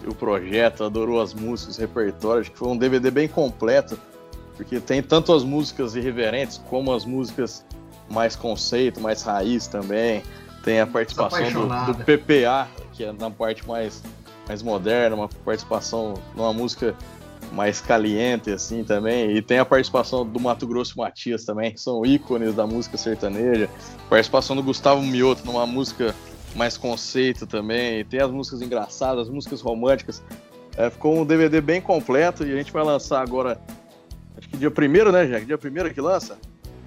[0.05, 3.99] o projeto, adorou as músicas, os repertórios, que foi um DVD bem completo,
[4.55, 7.65] porque tem tanto as músicas irreverentes como as músicas
[8.09, 10.23] mais conceito, mais raiz também.
[10.67, 14.03] Tem a participação do, do, PPA, que é na parte mais,
[14.45, 16.93] mais moderna, uma participação numa música
[17.53, 19.31] mais caliente, assim, também.
[19.31, 23.69] E tem a participação do Mato Grosso Matias também, que são ícones da música sertaneja.
[24.09, 26.13] Participação do Gustavo Mioto numa música
[26.53, 28.03] mais conceito também.
[28.03, 30.21] Tem as músicas engraçadas, as músicas românticas.
[30.75, 33.57] É, ficou um DVD bem completo e a gente vai lançar agora.
[34.37, 35.45] Acho que dia 1 né, Jack?
[35.45, 36.37] Dia 1 que lança?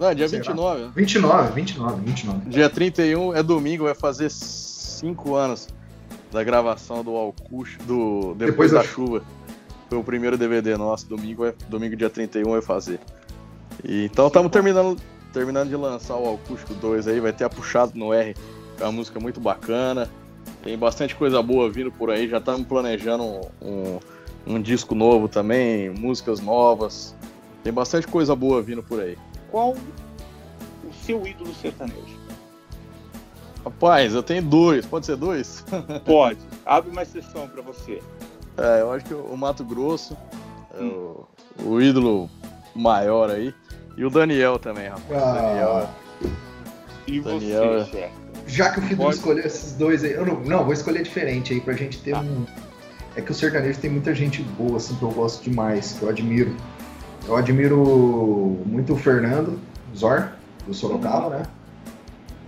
[0.01, 0.41] Não, dia Será?
[0.43, 0.91] 29.
[0.97, 2.51] 29, 29, 29.
[2.51, 5.69] Dia 31 é domingo, vai fazer 5 anos
[6.33, 9.23] da gravação do Alcucho, do Depois, Depois da, Chuva.
[9.91, 12.99] Foi o primeiro DVD nosso, domingo, é, domingo dia 31 vai fazer.
[13.85, 14.97] E, então estamos terminando,
[15.35, 18.35] terminando de lançar o Acústico 2 aí, vai ter a Puxado no R
[18.81, 20.09] é uma música muito bacana.
[20.63, 22.27] Tem bastante coisa boa vindo por aí.
[22.27, 23.99] Já estamos planejando um, um,
[24.47, 27.15] um, disco novo também, músicas novas.
[27.63, 29.19] Tem bastante coisa boa vindo por aí.
[29.51, 32.21] Qual o seu ídolo sertanejo?
[33.65, 34.87] Rapaz, eu tenho dois.
[34.87, 35.65] Pode ser dois?
[36.05, 36.39] Pode.
[36.65, 38.03] Abre uma exceção para você.
[38.57, 40.17] É, eu acho que o Mato Grosso
[40.75, 41.25] é hum.
[41.59, 42.29] o, o, ídolo
[42.75, 43.55] maior aí.
[43.97, 45.23] E o Daniel também, rapaz.
[45.23, 45.33] Ah.
[45.33, 45.91] Daniel.
[47.07, 48.15] E Daniel, você, chefe?
[48.47, 51.61] já que o Fidu escolheu esses dois aí, eu não, não, vou escolher diferente aí
[51.61, 52.21] pra gente ter ah.
[52.21, 52.47] um.
[53.17, 56.09] É que o sertanejo tem muita gente boa, assim, que eu gosto demais, que eu
[56.09, 56.55] admiro.
[57.27, 59.59] Eu admiro muito o Fernando
[59.97, 60.31] Zor,
[60.67, 61.43] do Sorocaba, né?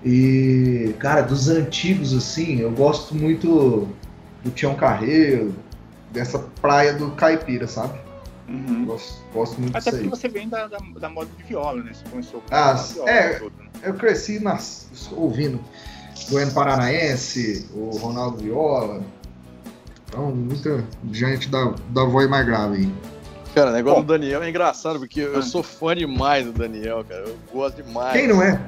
[0.05, 3.89] E, cara, dos antigos, assim, eu gosto muito
[4.43, 5.55] do Tião Carreiro,
[6.11, 7.99] dessa praia do Caipira, sabe?
[8.49, 8.85] Uhum.
[8.85, 11.93] Gosto, gosto, muito Até porque você vem da, da, da, moda de viola, né?
[11.95, 13.11] Você começou com ah, viola.
[13.11, 13.51] É, né?
[13.85, 15.61] eu cresci nas, ouvindo
[16.29, 19.03] Goiano Paranaense, o Ronaldo Viola.
[20.07, 22.95] Então, muita gente da, da voz mais grave aí.
[23.55, 25.43] Cara, o negócio Bom, do Daniel é engraçado, porque eu ah.
[25.43, 27.25] sou fã demais do Daniel, cara.
[27.27, 28.13] Eu gosto demais.
[28.13, 28.61] Quem não é?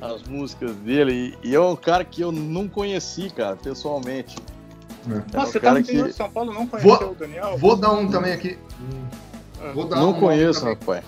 [0.00, 1.36] As músicas dele.
[1.42, 4.36] E, e é um cara que eu não conheci, cara, pessoalmente.
[5.08, 5.14] É.
[5.14, 6.10] Nossa, é um você tá no interior que...
[6.10, 7.58] de São Paulo, não conheceu vou, o Daniel?
[7.58, 8.58] Vou dar um também aqui.
[9.74, 11.04] Vou dar não um conheço, rapaz.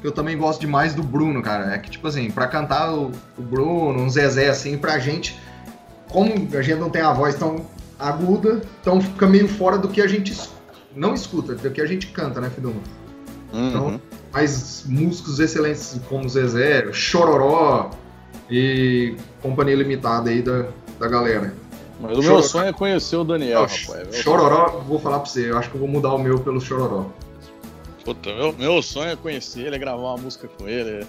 [0.00, 1.72] que eu também gosto demais do Bruno, cara.
[1.72, 5.38] É que, tipo assim, pra cantar o, o Bruno, um Zezé, assim, pra gente,
[6.08, 7.64] como a gente não tem a voz tão
[7.96, 10.50] aguda, então fica meio fora do que a gente es-
[10.94, 12.80] não escuta, do que a gente canta, né, Fiduma?
[13.52, 13.68] Uhum.
[13.68, 14.00] Então,
[14.32, 17.90] mas músicos excelentes como Zezé, Chororó
[18.50, 20.66] e Companhia Limitada aí da,
[20.98, 21.54] da galera.
[22.00, 22.42] Mas o meu Chororó.
[22.42, 23.88] sonho é conhecer o Daniel, Não, rapaz.
[24.08, 26.60] Meu- Chororó, vou falar pra você, eu acho que eu vou mudar o meu pelo
[26.60, 27.06] Chororó.
[28.04, 31.06] Puta, meu, meu sonho é conhecer ele, é gravar uma música com ele.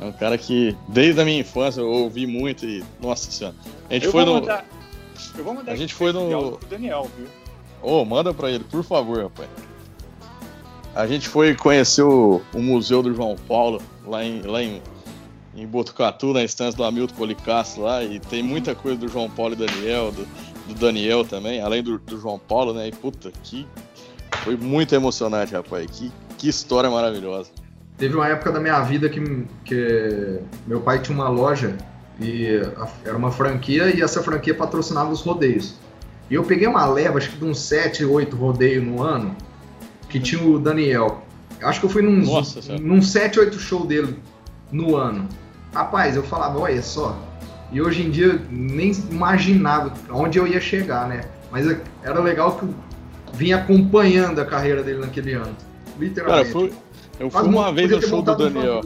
[0.00, 2.82] É um cara que, desde a minha infância, eu ouvi muito e.
[3.00, 3.54] Nossa senhora.
[3.88, 4.40] A gente Eu foi vou no.
[4.40, 4.64] mandar,
[5.38, 7.26] eu vou mandar A gente foi no- Daniel, viu?
[7.82, 9.48] Ô, manda pra ele, por favor, rapaz.
[10.94, 14.82] A gente foi conhecer o, o Museu do João Paulo, lá em, lá em,
[15.54, 19.54] em Botucatu, na estância do Hamilton Policastro lá, e tem muita coisa do João Paulo
[19.54, 20.26] e Daniel, do,
[20.68, 22.88] do Daniel também, além do, do João Paulo, né?
[22.88, 23.66] E puta, que.
[24.44, 25.88] Foi muito emocionante, rapaz.
[25.90, 27.50] Que, que história maravilhosa.
[27.96, 29.20] Teve uma época da minha vida que,
[29.64, 31.76] que meu pai tinha uma loja
[32.20, 35.74] e a- era uma franquia e essa franquia patrocinava os rodeios.
[36.32, 39.36] E eu peguei uma leva, acho que de uns 7, 8 rodeios no ano,
[40.08, 41.22] que tinha o Daniel.
[41.60, 44.16] Eu Acho que eu fui num, Nossa num 7, 8 show dele
[44.70, 45.28] no ano.
[45.74, 47.18] Rapaz, eu falava, olha só.
[47.70, 51.20] E hoje em dia nem imaginava onde eu ia chegar, né?
[51.50, 51.66] Mas
[52.02, 52.74] era legal que eu
[53.34, 55.44] vinha acompanhando a carreira dele naquele ano.
[55.44, 56.46] Cara, Literalmente.
[56.46, 56.72] eu fui,
[57.20, 58.80] eu fui uma vez no show do Daniel.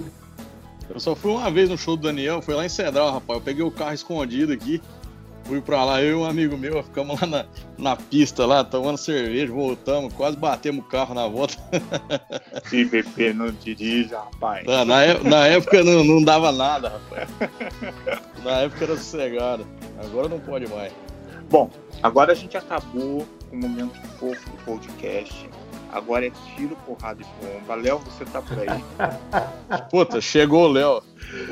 [0.93, 3.39] Eu só fui uma vez no show do Daniel, foi lá em Cedral, rapaz.
[3.39, 4.83] Eu peguei o carro escondido aqui,
[5.47, 7.47] fui pra lá, eu e um amigo meu, ficamos lá na,
[7.79, 11.55] na pista, lá, tomando cerveja, voltamos, quase batemos o carro na volta.
[12.65, 14.67] Se beber não dirige, rapaz.
[14.67, 17.29] Na, na na época não, não dava nada, rapaz.
[18.45, 19.67] Na época era sossegado.
[19.99, 20.93] Agora não pode mais.
[21.51, 21.71] Bom,
[22.03, 25.49] agora a gente acabou o momento fofo do podcast.
[25.93, 27.75] Agora é tiro, porrada e bomba.
[27.75, 28.85] Léo, você tá por aí.
[29.91, 31.03] Puta, chegou o Léo.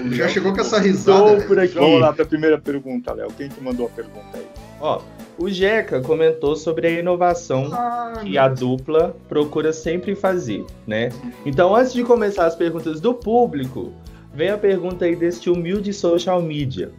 [0.04, 1.42] O Já Léo chegou com essa risada.
[1.42, 1.74] por aqui.
[1.74, 3.28] Vamos lá pra primeira pergunta, Léo.
[3.36, 4.46] Quem que mandou a pergunta aí?
[4.80, 5.00] Ó,
[5.38, 11.08] o Jeca comentou sobre a inovação Ah, que a dupla procura sempre fazer, né?
[11.46, 13.92] Então, antes de começar as perguntas do público,
[14.32, 16.92] vem a pergunta aí deste humilde social media.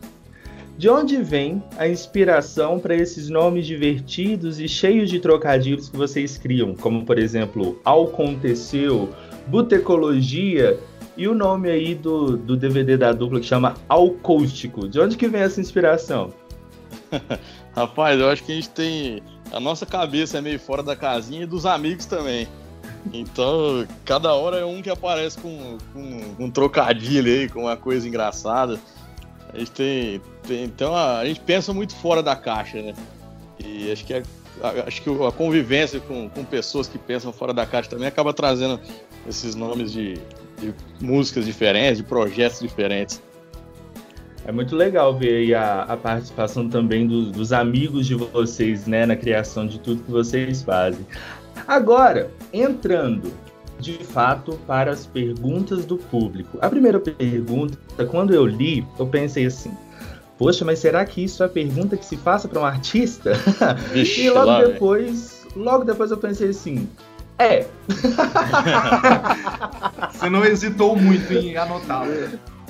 [0.77, 6.38] De onde vem a inspiração para esses nomes divertidos e cheios de trocadilhos que vocês
[6.38, 6.75] criam?
[6.75, 9.09] Como, por exemplo, Aconteceu,
[9.47, 10.77] Butecologia
[11.15, 14.88] e o nome aí do, do DVD da dupla que chama Alcôstico.
[14.88, 16.33] De onde que vem essa inspiração?
[17.73, 19.23] Rapaz, eu acho que a gente tem.
[19.53, 22.47] A nossa cabeça é meio fora da casinha e dos amigos também.
[23.13, 28.07] Então, cada hora é um que aparece com, com um trocadilho aí, com uma coisa
[28.07, 28.77] engraçada.
[29.53, 30.21] A gente tem.
[30.49, 32.93] Então, a, gente pensa muito fora da caixa, né?
[33.60, 34.23] E acho que, a,
[34.88, 38.79] acho que a convivência com, com pessoas que pensam fora da caixa também acaba trazendo
[39.27, 40.15] esses nomes de,
[40.60, 43.21] de músicas diferentes, de projetos diferentes.
[44.45, 49.15] É muito legal ver a, a participação também do- dos amigos de vocês, né, na
[49.15, 51.05] criação de tudo que vocês fazem.
[51.67, 53.34] Agora, entrando
[53.79, 56.58] de fato para as perguntas do público.
[56.62, 57.77] A primeira pergunta,
[58.10, 59.71] quando eu li, eu pensei assim:
[60.37, 63.33] Poxa, mas será que isso é a pergunta que se faça para um artista?
[63.93, 66.89] Vixe, E logo lá, depois, logo depois eu pensei assim:
[67.39, 67.65] É,
[70.11, 72.05] Você não hesitou muito em anotar.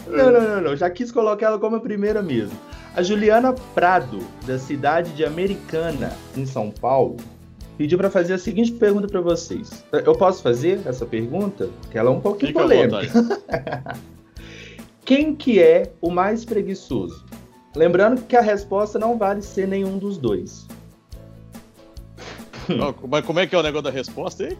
[0.07, 0.75] Não, não, não, não.
[0.75, 2.57] Já quis colocar ela como a primeira mesmo.
[2.95, 7.17] A Juliana Prado, da cidade de Americana, em São Paulo,
[7.77, 9.83] pediu para fazer a seguinte pergunta para vocês.
[9.91, 11.69] Eu posso fazer essa pergunta?
[11.91, 13.41] Que ela é um pouquinho Fica polêmica.
[15.03, 17.25] Quem que é o mais preguiçoso?
[17.75, 20.67] Lembrando que a resposta não vale ser nenhum dos dois.
[22.69, 24.57] Não, mas como é que é o negócio da resposta aí?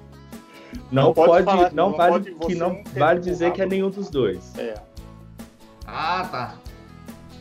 [0.92, 3.66] Não, Não pode pode, falar, não, não vale pode que não vale dizer que é
[3.66, 4.54] nenhum dos dois.
[4.58, 4.76] É.
[5.88, 6.56] Ah, tá.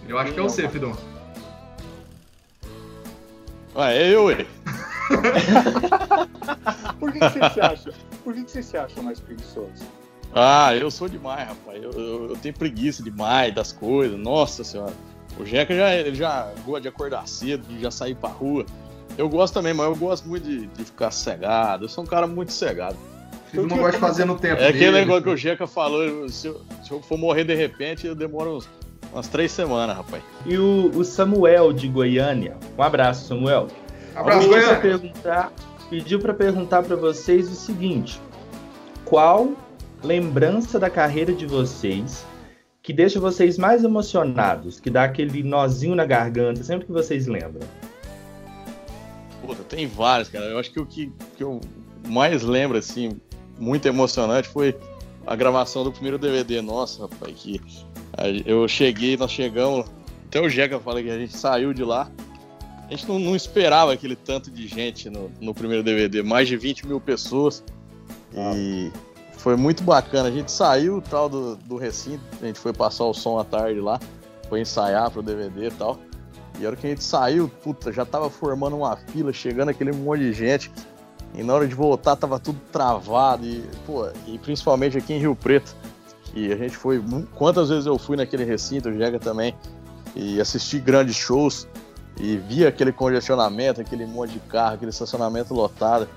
[0.09, 0.95] Eu acho que é o C, Fidon.
[3.75, 4.47] Ah, é eu, ué.
[7.01, 7.93] Por que, que você se acha?
[8.23, 9.85] Por que, que você se acha mais preguiçoso?
[10.33, 11.83] Ah, eu sou demais, rapaz.
[11.83, 14.19] Eu, eu- eu tenho preguiça demais das coisas.
[14.19, 14.93] Nossa senhora.
[15.39, 18.65] O Jeca já, ele já gosta de acordar cedo, de já sair pra rua.
[19.19, 21.85] Eu gosto também, mas eu gosto muito de, de ficar cegado.
[21.85, 22.97] Eu sou um cara muito cegado.
[23.51, 24.99] Fidon não gosta de fazer no tempo É aquele dele.
[25.01, 26.03] negócio que o Jeca falou.
[26.05, 28.69] eu- Se eu, se eu for morrer de repente, eu demoro uns-
[29.13, 30.23] umas três semanas, rapaz.
[30.47, 32.57] E o, o Samuel de Goiânia.
[32.77, 33.69] Um abraço, Samuel.
[34.15, 34.81] Abraço, pediu pra Goiânia.
[34.81, 35.53] perguntar,
[35.91, 38.21] pediu para perguntar para vocês o seguinte:
[39.05, 39.53] qual
[40.03, 42.25] lembrança da carreira de vocês
[42.85, 47.67] que deixa vocês mais emocionados, que dá aquele nozinho na garganta sempre que vocês lembram?
[49.41, 50.45] Puta, tem vários, cara.
[50.45, 51.63] Eu acho que o que, que eu
[52.07, 53.19] mais lembro, assim,
[53.59, 54.77] muito emocionante foi
[55.27, 56.61] a gravação do primeiro DVD.
[56.61, 57.59] Nossa, rapaz, que
[58.45, 59.87] eu cheguei, nós chegamos,
[60.27, 62.13] até o Jeca fala que a gente saiu de lá.
[62.87, 66.57] A gente não, não esperava aquele tanto de gente no, no, primeiro DVD, mais de
[66.59, 67.65] 20 mil pessoas.
[68.35, 68.93] E
[69.37, 70.29] foi muito bacana.
[70.29, 73.81] A gente saiu tal do, do recinto, a gente foi passar o som à tarde
[73.81, 74.01] lá,
[74.49, 75.99] foi ensaiar pro DVD e tal.
[76.59, 79.93] E a hora que a gente saiu, puta, já tava formando uma fila, chegando aquele
[79.93, 80.71] monte de gente.
[81.35, 83.45] E na hora de voltar tava tudo travado.
[83.45, 85.75] E, pô, e principalmente aqui em Rio Preto,
[86.25, 87.03] que a gente foi.
[87.35, 89.55] Quantas vezes eu fui naquele recinto, o Jega também,
[90.15, 91.67] e assisti grandes shows
[92.21, 96.09] e via aquele congestionamento, aquele monte de carro, aquele estacionamento lotado.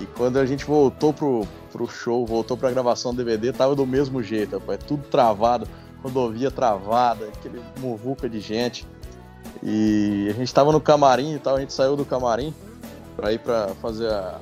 [0.00, 3.86] E quando a gente voltou pro, pro show, voltou pra gravação do DVD, tava do
[3.86, 5.66] mesmo jeito, rapaz, tudo travado,
[6.02, 8.86] rodovia travada, aquele muvuca de gente.
[9.62, 12.54] E a gente tava no camarim e tal, a gente saiu do camarim
[13.16, 14.38] para ir para fazer a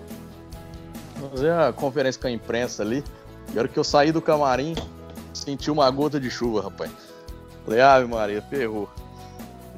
[1.31, 3.03] fazer a conferência com a imprensa ali.
[3.55, 4.75] E a hora que eu saí do camarim,
[5.33, 6.91] senti uma gota de chuva, rapaz.
[7.65, 8.89] Falei, Ave Maria, ferrou.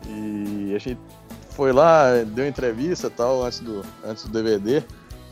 [0.06, 1.00] E a gente
[1.50, 4.82] foi lá, deu entrevista tal, antes do, antes do DVD.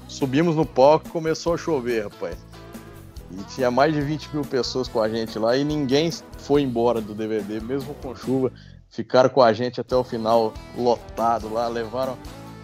[0.09, 2.37] Subimos no palco e começou a chover, rapaz.
[3.31, 7.01] E tinha mais de 20 mil pessoas com a gente lá e ninguém foi embora
[7.01, 8.53] do DVD, mesmo com chuva.
[8.89, 12.17] Ficaram com a gente até o final, lotado lá, levaram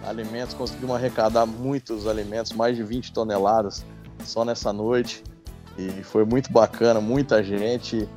[0.06, 3.84] alimentos, conseguimos arrecadar muitos alimentos, mais de 20 toneladas
[4.24, 5.22] só nessa noite.
[5.76, 8.08] E foi muito bacana, muita gente.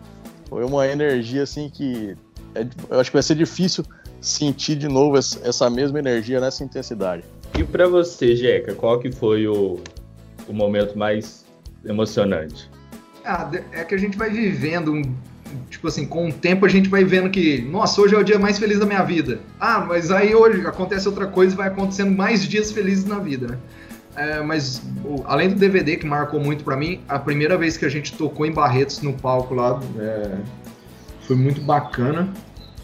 [0.50, 2.16] Foi uma energia assim que
[2.54, 3.84] é, eu acho que vai ser difícil
[4.22, 7.24] sentir de novo essa mesma energia nessa intensidade.
[7.58, 9.80] E para você, Jeca, qual que foi o,
[10.48, 11.46] o momento mais
[11.86, 12.70] emocionante?
[13.24, 15.04] Ah, é que a gente vai vivendo um
[15.70, 18.38] tipo assim, com o tempo a gente vai vendo que, nossa, hoje é o dia
[18.38, 19.40] mais feliz da minha vida.
[19.60, 23.48] Ah, mas aí hoje acontece outra coisa e vai acontecendo mais dias felizes na vida,
[23.48, 23.58] né?
[24.16, 24.82] É, mas
[25.26, 28.46] além do DVD que marcou muito para mim, a primeira vez que a gente tocou
[28.46, 30.38] em Barretos no palco lá é,
[31.28, 32.32] foi muito bacana.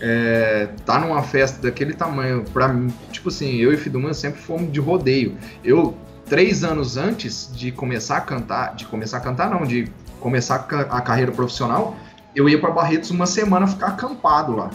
[0.04, 4.72] É, tá numa festa daquele tamanho, para mim, tipo assim, eu e Fiduman sempre fomos
[4.72, 5.38] de rodeio.
[5.64, 5.96] Eu,
[6.26, 9.88] três anos antes de começar a cantar, de começar a cantar não, de
[10.20, 11.96] começar a carreira profissional,
[12.36, 14.72] eu ia para Barretos uma semana ficar acampado lá.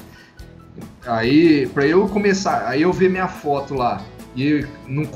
[1.07, 4.03] Aí, para eu começar, aí eu ver minha foto lá
[4.37, 5.09] e, não,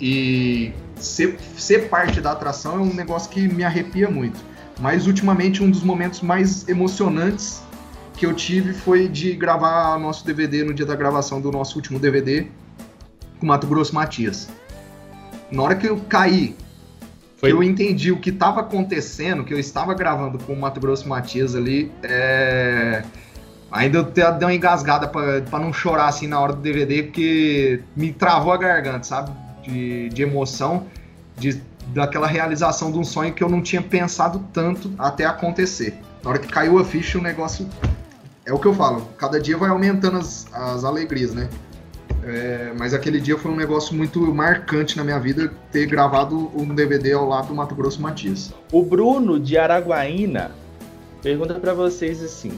[0.00, 4.38] e ser, ser parte da atração é um negócio que me arrepia muito.
[4.78, 7.62] Mas ultimamente um dos momentos mais emocionantes
[8.20, 11.98] que eu tive foi de gravar nosso DVD no dia da gravação do nosso último
[11.98, 12.46] DVD
[13.38, 14.46] com Mato Grosso Matias.
[15.50, 16.54] Na hora que eu caí
[17.38, 17.50] foi...
[17.50, 21.56] eu entendi o que estava acontecendo, que eu estava gravando com o Mato Grosso Matias
[21.56, 21.90] ali.
[22.02, 23.02] É...
[23.72, 28.12] Ainda eu dei uma engasgada para não chorar assim na hora do DVD, porque me
[28.12, 29.30] travou a garganta, sabe?
[29.62, 30.88] De, de emoção,
[31.38, 35.94] de, daquela realização de um sonho que eu não tinha pensado tanto até acontecer.
[36.22, 37.66] Na hora que caiu a ficha, o negócio.
[38.50, 41.48] É o que eu falo, cada dia vai aumentando as, as alegrias, né?
[42.24, 46.74] É, mas aquele dia foi um negócio muito marcante na minha vida ter gravado um
[46.74, 48.52] DVD ao lado do Mato Grosso Matias.
[48.72, 50.50] O Bruno de Araguaína
[51.22, 52.50] pergunta para vocês assim: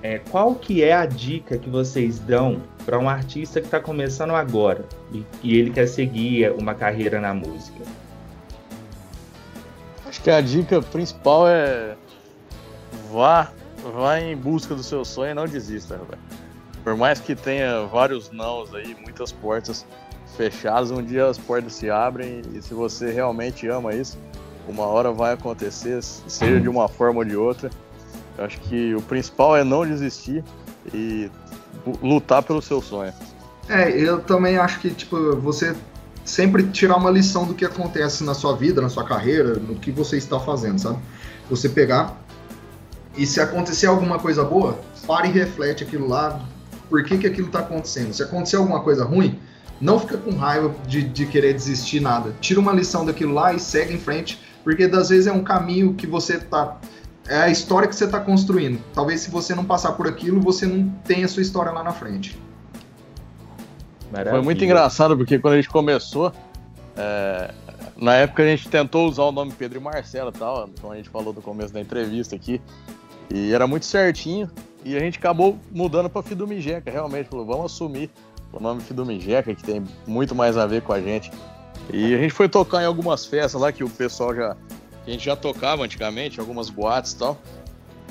[0.00, 4.36] é, qual que é a dica que vocês dão para um artista que está começando
[4.36, 7.82] agora e, e ele quer seguir uma carreira na música?
[10.06, 11.96] Acho que a dica principal é
[13.12, 13.50] vá,
[13.90, 16.20] vá em busca do seu sonho e não desista, Roberto.
[16.84, 19.86] Por mais que tenha vários nãos aí, muitas portas
[20.36, 24.18] fechadas, um dia as portas se abrem e se você realmente ama isso,
[24.68, 27.70] uma hora vai acontecer, seja de uma forma ou de outra.
[28.38, 30.42] Eu acho que o principal é não desistir
[30.92, 31.30] e
[32.02, 33.12] lutar pelo seu sonho.
[33.68, 35.76] É, eu também acho que tipo você
[36.24, 39.90] sempre tirar uma lição do que acontece na sua vida, na sua carreira, no que
[39.90, 40.98] você está fazendo, sabe?
[41.50, 42.16] Você pegar
[43.16, 46.40] e se acontecer alguma coisa boa, pare e reflete aquilo lá,
[46.88, 48.12] por que, que aquilo está acontecendo.
[48.12, 49.38] Se acontecer alguma coisa ruim,
[49.80, 52.34] não fica com raiva de, de querer desistir nada.
[52.40, 55.94] Tira uma lição daquilo lá e segue em frente, porque das vezes é um caminho
[55.94, 56.78] que você tá.
[57.26, 58.80] É a história que você está construindo.
[58.94, 61.92] Talvez se você não passar por aquilo, você não tenha a sua história lá na
[61.92, 62.38] frente.
[64.10, 64.36] Maravilha.
[64.36, 66.32] Foi muito engraçado, porque quando a gente começou,
[66.96, 67.54] é,
[68.02, 71.08] na época a gente tentou usar o nome Pedro e Marcelo tal, como a gente
[71.08, 72.60] falou no começo da entrevista aqui,
[73.32, 74.50] e era muito certinho.
[74.84, 77.28] E a gente acabou mudando para Fidumijeca, realmente.
[77.28, 78.10] Falou, vamos assumir
[78.52, 81.30] o nome Fidumijeca, que tem muito mais a ver com a gente.
[81.92, 84.56] E a gente foi tocar em algumas festas lá que o pessoal já.
[85.06, 87.38] a gente já tocava antigamente, algumas boates e tal.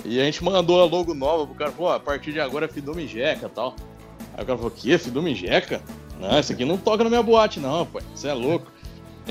[0.06, 2.70] E a gente mandou a logo nova pro cara, pô, a partir de agora é
[2.70, 3.76] Fidumijeca e tal.
[4.36, 4.98] Aí o cara falou, que?
[4.98, 5.82] Fidumijeca?
[6.18, 8.02] Não, isso aqui não toca na minha boate, não, pô.
[8.16, 8.72] Você é louco.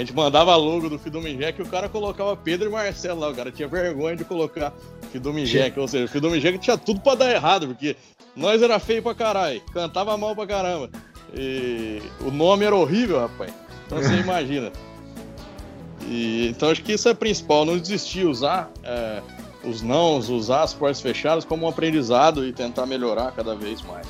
[0.01, 3.29] A gente mandava logo do Fidomingec e o cara colocava Pedro e Marcelo lá.
[3.29, 4.73] O cara tinha vergonha de colocar
[5.13, 5.79] Fidomingec.
[5.79, 7.95] Ou seja, o Fidomingec tinha tudo pra dar errado, porque
[8.35, 10.89] nós era feio pra caralho, cantava mal pra caramba.
[11.37, 13.53] E o nome era horrível, rapaz.
[13.85, 14.73] Então você imagina.
[16.09, 19.21] E, então acho que isso é principal, não desistir, usar é,
[19.63, 24.07] os nãos, usar as portas fechadas como um aprendizado e tentar melhorar cada vez mais.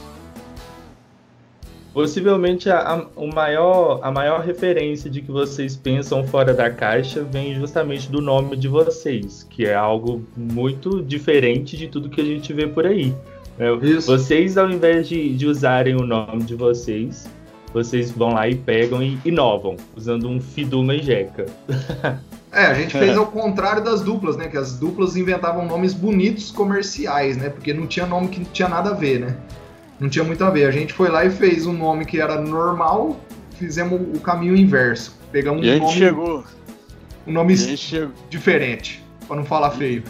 [1.93, 7.23] Possivelmente a, a, o maior, a maior referência de que vocês pensam fora da caixa
[7.25, 12.25] vem justamente do nome de vocês, que é algo muito diferente de tudo que a
[12.25, 13.13] gente vê por aí.
[13.59, 13.71] É,
[14.01, 17.29] vocês, ao invés de, de usarem o nome de vocês,
[17.73, 21.47] vocês vão lá e pegam e inovam, usando um Fiduma e Jeca.
[22.53, 24.49] É, a gente fez ao contrário das duplas, né?
[24.49, 27.49] Que as duplas inventavam nomes bonitos comerciais, né?
[27.49, 29.37] Porque não tinha nome que não tinha nada a ver, né?
[30.01, 30.65] Não tinha muito a ver.
[30.67, 33.21] A gente foi lá e fez um nome que era normal,
[33.57, 35.17] fizemos o caminho inverso.
[35.31, 36.45] Pegamos e um nome, chegou.
[37.27, 38.15] um nome chegou.
[38.29, 40.03] diferente, para não falar feio.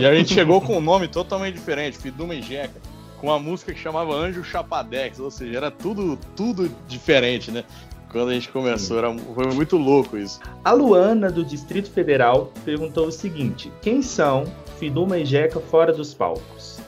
[0.00, 2.88] E a gente chegou com um nome totalmente diferente, Fiduma e Jeca
[3.20, 7.64] com uma música que chamava Anjo Chapadex, ou seja, era tudo, tudo diferente, né?
[8.10, 10.40] Quando a gente começou, era, foi muito louco isso.
[10.64, 14.44] A Luana, do Distrito Federal, perguntou o seguinte: quem são
[14.78, 16.80] Fiduma e Jeca fora dos palcos?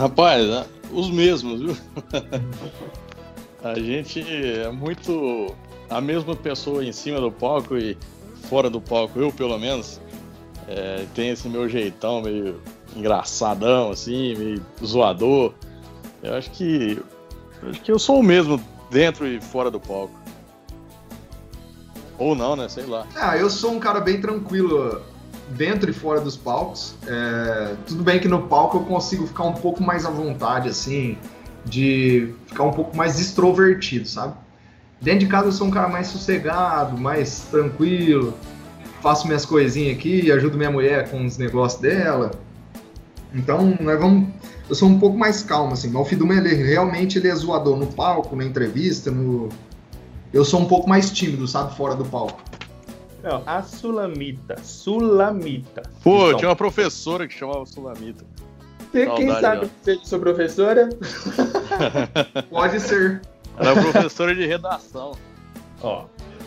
[0.00, 1.76] Rapaz, né, os mesmos, viu?
[3.62, 5.54] a gente é muito
[5.90, 7.98] a mesma pessoa em cima do palco e
[8.48, 10.00] fora do palco, eu pelo menos.
[10.66, 12.62] É, tem esse meu jeitão meio
[12.96, 15.52] engraçadão, assim, meio zoador.
[16.22, 16.98] Eu acho que.
[17.62, 18.58] Eu acho que eu sou o mesmo
[18.90, 20.18] dentro e fora do palco.
[22.18, 22.70] Ou não, né?
[22.70, 23.06] Sei lá.
[23.14, 25.02] Ah, eu sou um cara bem tranquilo
[25.50, 26.94] dentro e fora dos palcos.
[27.06, 31.18] É, tudo bem que no palco eu consigo ficar um pouco mais à vontade, assim,
[31.64, 34.34] de ficar um pouco mais extrovertido, sabe?
[35.00, 38.34] Dentro de casa eu sou um cara mais sossegado, mais tranquilo,
[39.00, 42.30] faço minhas coisinhas aqui, ajudo minha mulher com os negócios dela.
[43.34, 44.28] Então, vamos.
[44.68, 45.88] Eu sou um pouco mais calmo, assim.
[45.88, 49.48] Mas o Fiduma, ele realmente ele é zoador no palco, na entrevista, no.
[50.32, 51.74] Eu sou um pouco mais tímido, sabe?
[51.76, 52.40] Fora do palco.
[53.22, 54.56] Não, a Sulamita.
[54.62, 55.82] Sulamita.
[56.02, 58.24] Pô, tinha uma professora que chamava Sulamita.
[58.90, 60.88] Você, quem sabe ser sua professora?
[62.50, 63.22] Pode ser.
[63.56, 65.12] Era professora de redação.
[65.82, 66.06] Ó,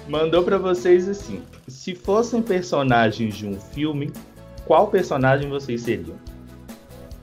[0.10, 4.12] mandou para vocês assim: se fossem personagens de um filme,
[4.66, 6.18] qual personagem vocês seriam?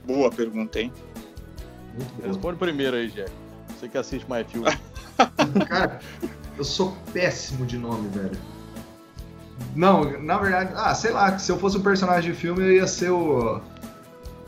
[0.05, 0.91] Boa pergunta, hein?
[2.23, 3.31] Responde primeiro aí, Jack.
[3.79, 4.67] Você que assiste mais filme.
[5.67, 5.99] Cara,
[6.57, 8.37] eu sou péssimo de nome, velho.
[9.75, 12.87] Não, na verdade, ah, sei lá, se eu fosse um personagem de filme, eu ia
[12.87, 13.61] ser o.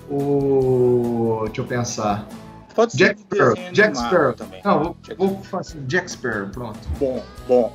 [0.09, 1.41] O.
[1.45, 2.27] Deixa eu pensar.
[2.75, 3.55] Pode Jack ser Sparrow.
[3.71, 4.33] Jack Sparrow.
[4.33, 4.61] também.
[4.65, 6.79] Não, vou, Jack- vou fazer assim, Jack Sparrow, pronto.
[6.99, 7.73] Bom, bom.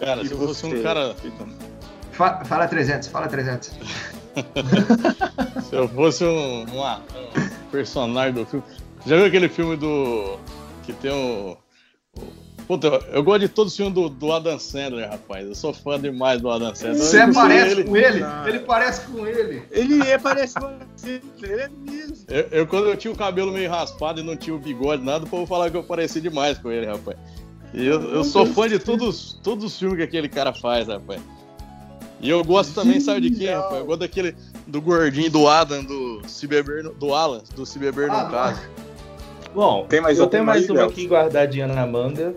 [0.00, 1.14] Cara, E se eu fosse um cara.
[1.14, 1.52] Fiduma?
[2.12, 3.72] Fa- fala 300, fala 300.
[5.68, 8.64] Se eu fosse um, uma- um personagem do filme.
[9.06, 10.38] Já viu aquele filme do.
[10.84, 11.56] que tem o.
[12.74, 15.46] o- Puta, eu, eu gosto de todos os filmes do, do Adam Sandler, rapaz.
[15.46, 16.96] Eu sou fã demais do Adam Sandler.
[17.02, 18.20] Você Eu parece ele- com ele?
[18.20, 18.48] Cara.
[18.48, 19.62] Ele parece com ele.
[19.70, 21.20] Ele é, parece você.
[21.42, 22.16] Ele é mesmo.
[22.28, 25.24] Eu, eu, quando eu tinha o cabelo meio raspado e não tinha o bigode, nada,
[25.24, 27.16] o povo falava que eu parecia demais com ele, rapaz.
[27.74, 31.20] E eu, eu sou fã de todos, todos os filmes que aquele cara faz, rapaz.
[32.20, 33.76] E eu gosto também, sabe de quem, rapaz?
[33.80, 34.34] Eu gosto daquele
[34.66, 38.30] do gordinho do Adam, do Se Beber, no- do Alan, do Se Beber Ah, no
[38.30, 38.60] Caso.
[39.54, 42.34] Bom, Tem mais eu tenho mais uma aqui guardadinha na manga,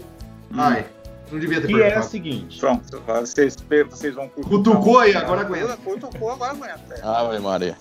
[0.55, 0.85] Ai,
[1.31, 2.05] não devia ter que é a perguntado.
[2.09, 2.59] seguinte.
[2.59, 3.57] Pronto, vocês,
[3.89, 5.77] vocês vão Cutucou aí, agora aguenta.
[5.77, 6.99] Cutucou, agora aguenta.
[7.03, 7.77] Ave Maria.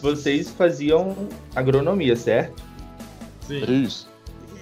[0.00, 2.62] Vocês faziam agronomia, certo?
[3.48, 4.08] Isso.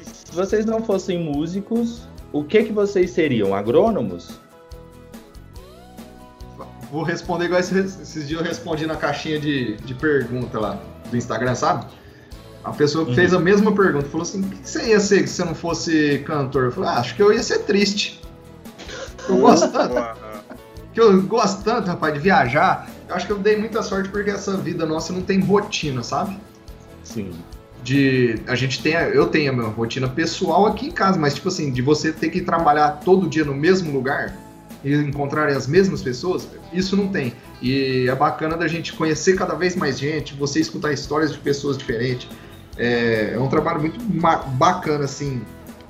[0.03, 3.55] Se vocês não fossem músicos, o que que vocês seriam?
[3.55, 4.41] Agrônomos?
[6.91, 11.17] Vou responder igual esses, esses dias eu respondi na caixinha de, de pergunta lá do
[11.17, 11.87] Instagram, sabe?
[12.63, 13.15] A pessoa Uhum.
[13.15, 16.23] fez a mesma pergunta, falou assim: o que você ia ser se você não fosse
[16.27, 16.65] cantor?
[16.67, 18.21] Eu falei, ah, acho que eu ia ser triste.
[19.29, 19.95] Eu gosto tanto,
[20.93, 22.89] que eu gosto tanto, rapaz, de viajar.
[23.09, 26.37] Eu acho que eu dei muita sorte porque essa vida nossa não tem rotina, sabe?
[27.03, 27.31] Sim.
[27.83, 31.35] de a gente tem a- eu tenho a minha rotina pessoal aqui em casa, mas
[31.37, 34.37] tipo assim, de você ter que trabalhar todo dia no mesmo lugar
[34.85, 37.33] e encontrar as mesmas pessoas, isso não tem.
[37.63, 41.79] E é bacana da gente conhecer cada vez mais gente, você escutar histórias de pessoas
[41.79, 42.29] diferentes.
[42.81, 44.01] É, é um trabalho muito
[44.57, 45.43] bacana assim,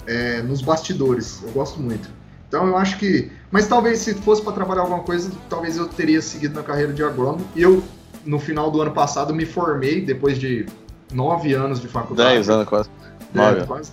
[0.06, 1.40] é, nos bastidores.
[1.42, 2.10] Eu gosto muito.
[2.48, 6.20] Então eu acho que, mas talvez se fosse para trabalhar alguma coisa, talvez eu teria
[6.20, 7.46] seguido na carreira de agrônomo.
[7.54, 7.80] E eu
[8.26, 10.66] no final do ano passado me formei depois de
[11.12, 12.30] nove anos de faculdade.
[12.34, 12.90] 10 anos quase.
[13.32, 13.66] É, Nove.
[13.66, 13.92] quase.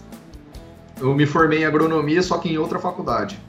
[1.00, 3.40] Eu me formei em agronomia, só que em outra faculdade.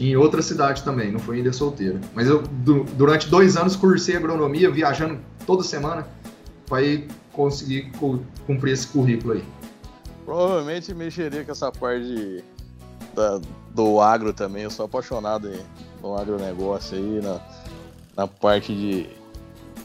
[0.00, 2.00] em outra cidade também, não foi Ilha Solteira.
[2.14, 6.06] Mas eu, du durante dois anos, cursei agronomia, viajando toda semana,
[6.66, 6.82] para
[7.36, 7.92] conseguir
[8.46, 9.44] cumprir esse currículo aí.
[10.24, 12.44] Provavelmente mexeria com essa parte de,
[13.14, 13.40] da,
[13.72, 14.64] do agro também.
[14.64, 15.60] Eu sou apaixonado em,
[16.02, 17.40] no agronegócio aí, na,
[18.16, 19.06] na parte de.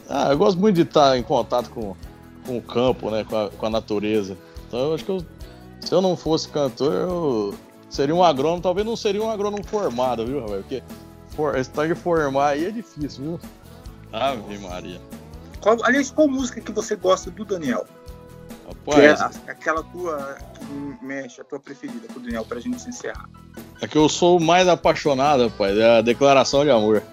[0.09, 1.95] Ah, eu gosto muito de estar em contato com,
[2.45, 3.23] com o campo, né?
[3.23, 4.35] Com a, com a natureza.
[4.67, 5.25] Então eu acho que eu,
[5.81, 7.53] se eu não fosse cantor, eu
[7.89, 10.61] seria um agrônomo, talvez não seria um agrônomo formado, viu, Rafael?
[10.61, 10.81] Porque
[11.29, 13.39] for, esse de formar aí é difícil, viu?
[14.11, 14.99] Ave Maria.
[15.61, 17.85] Qual, aliás, qual música que você gosta do Daniel?
[18.67, 22.81] Rapaz, que é a, aquela tua que mexe, a tua preferida pro Daniel, pra gente
[22.81, 23.29] se encerrar.
[23.79, 27.03] É que eu sou mais apaixonado, rapaz, é a declaração de amor.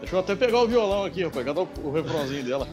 [0.00, 2.68] Deixa eu até pegar o violão aqui, rapaz, cadê o, o refrãozinho dela?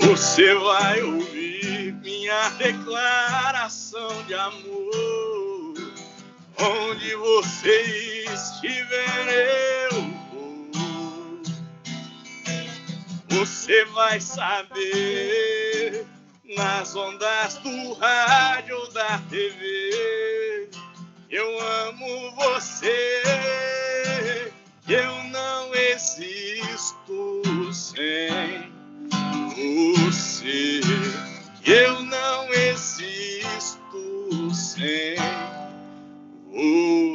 [0.00, 5.27] Você vai ouvir minha declaração de amor.
[6.60, 10.02] Onde você estiver, eu
[10.32, 10.68] vou.
[13.28, 16.04] Você vai saber
[16.56, 20.68] nas ondas do rádio da TV.
[21.30, 23.22] Eu amo você,
[24.88, 27.42] eu não existo
[27.72, 28.72] sem
[30.00, 30.80] você.
[31.64, 35.16] Eu não existo sem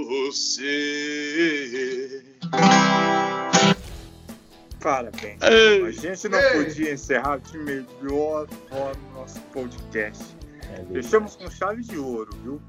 [0.06, 2.24] você.
[4.80, 5.42] Parabéns.
[5.42, 6.66] Ei, a gente não ei.
[6.66, 10.24] podia encerrar de melhor forma o nosso podcast.
[10.72, 12.62] É Fechamos com chave de ouro, viu?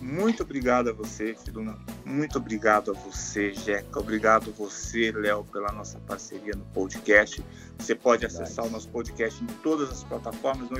[0.00, 1.78] Muito obrigado a você, Fiduna.
[2.04, 3.98] Muito obrigado a você, Jeca.
[3.98, 7.42] Obrigado a você, Léo, pela nossa parceria no podcast.
[7.78, 10.78] Você pode acessar o nosso podcast em todas as plataformas, no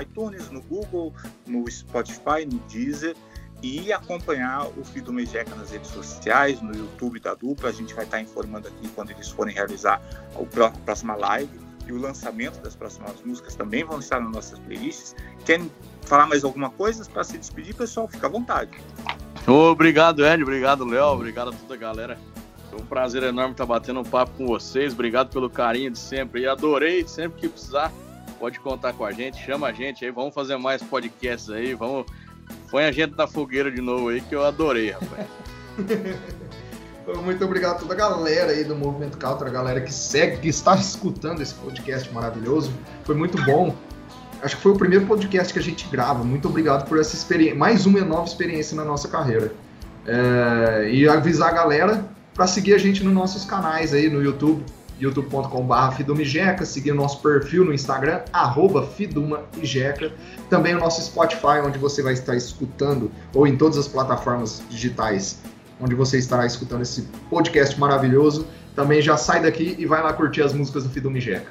[0.00, 1.14] iTunes, no Google,
[1.46, 3.14] no Spotify, no Deezer
[3.62, 7.68] e acompanhar o Fiduma e Jeca nas redes sociais, no YouTube da dupla.
[7.68, 10.02] A gente vai estar informando aqui quando eles forem realizar
[10.34, 15.14] a próxima live e o lançamento das próximas músicas também vão estar nas nossas playlists.
[15.44, 15.70] Querem
[16.02, 18.08] falar mais alguma coisa para se despedir, pessoal?
[18.08, 18.78] Fica à vontade.
[19.46, 20.42] Obrigado, Ed.
[20.42, 21.06] Obrigado, Léo.
[21.06, 22.18] Obrigado a toda a galera.
[22.70, 24.92] Foi um prazer enorme estar batendo um papo com vocês.
[24.92, 26.42] Obrigado pelo carinho de sempre.
[26.42, 27.06] E adorei.
[27.06, 27.92] Sempre que precisar,
[28.38, 29.36] pode contar com a gente.
[29.44, 30.10] Chama a gente aí.
[30.10, 31.74] Vamos fazer mais podcasts aí.
[31.74, 32.06] Vamos.
[32.72, 35.26] Põe a gente na fogueira de novo aí, que eu adorei, rapaz.
[37.22, 40.48] Muito obrigado a toda a galera aí do Movimento Country, a galera que segue, que
[40.48, 42.72] está escutando esse podcast maravilhoso.
[43.04, 43.74] Foi muito bom.
[44.40, 46.24] Acho que foi o primeiro podcast que a gente grava.
[46.24, 49.52] Muito obrigado por essa experiência, mais uma nova experiência na nossa carreira.
[50.06, 50.88] É...
[50.90, 54.64] e avisar a galera para seguir a gente nos nossos canais aí no YouTube,
[55.02, 58.88] youtube.com.br Fidumijeca, seguir o nosso perfil no Instagram, arroba
[60.48, 65.40] também o nosso Spotify, onde você vai estar escutando, ou em todas as plataformas digitais
[65.80, 68.46] onde você estará escutando esse podcast maravilhoso.
[68.76, 71.50] Também já sai daqui e vai lá curtir as músicas do Fidume Jeca.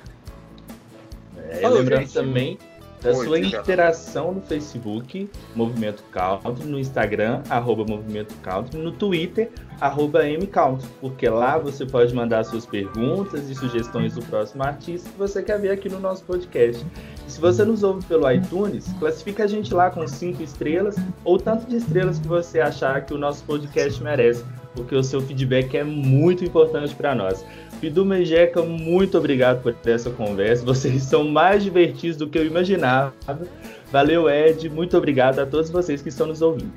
[1.49, 2.14] É, lembrando gente.
[2.14, 2.58] também
[3.02, 9.49] da Oi, sua interação no Facebook, Movimento Country, no Instagram, arroba Movimento Country, no Twitter,
[9.80, 15.18] arroba MCountry, porque lá você pode mandar suas perguntas e sugestões do próximo artista que
[15.18, 16.86] você quer ver aqui no nosso podcast.
[17.28, 21.39] E se você nos ouve pelo iTunes, classifica a gente lá com cinco estrelas ou
[21.39, 24.45] tanto de estrelas que você achar que o nosso podcast merece,
[24.76, 27.43] porque o seu feedback é muito importante para nós.
[27.82, 30.63] Pidu Mejeca, muito obrigado por essa conversa.
[30.63, 33.11] Vocês são mais divertidos do que eu imaginava.
[33.91, 34.69] Valeu, Ed.
[34.69, 36.71] Muito obrigado a todos vocês que estão nos ouvindo.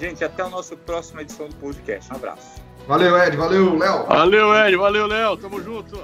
[0.00, 2.10] Gente, até a nossa próxima edição do podcast.
[2.10, 2.62] Um abraço.
[2.88, 3.36] Valeu, Ed.
[3.36, 4.06] Valeu, Léo.
[4.06, 4.76] Valeu, Ed.
[4.76, 5.36] Valeu, Léo.
[5.36, 6.00] Tamo junto.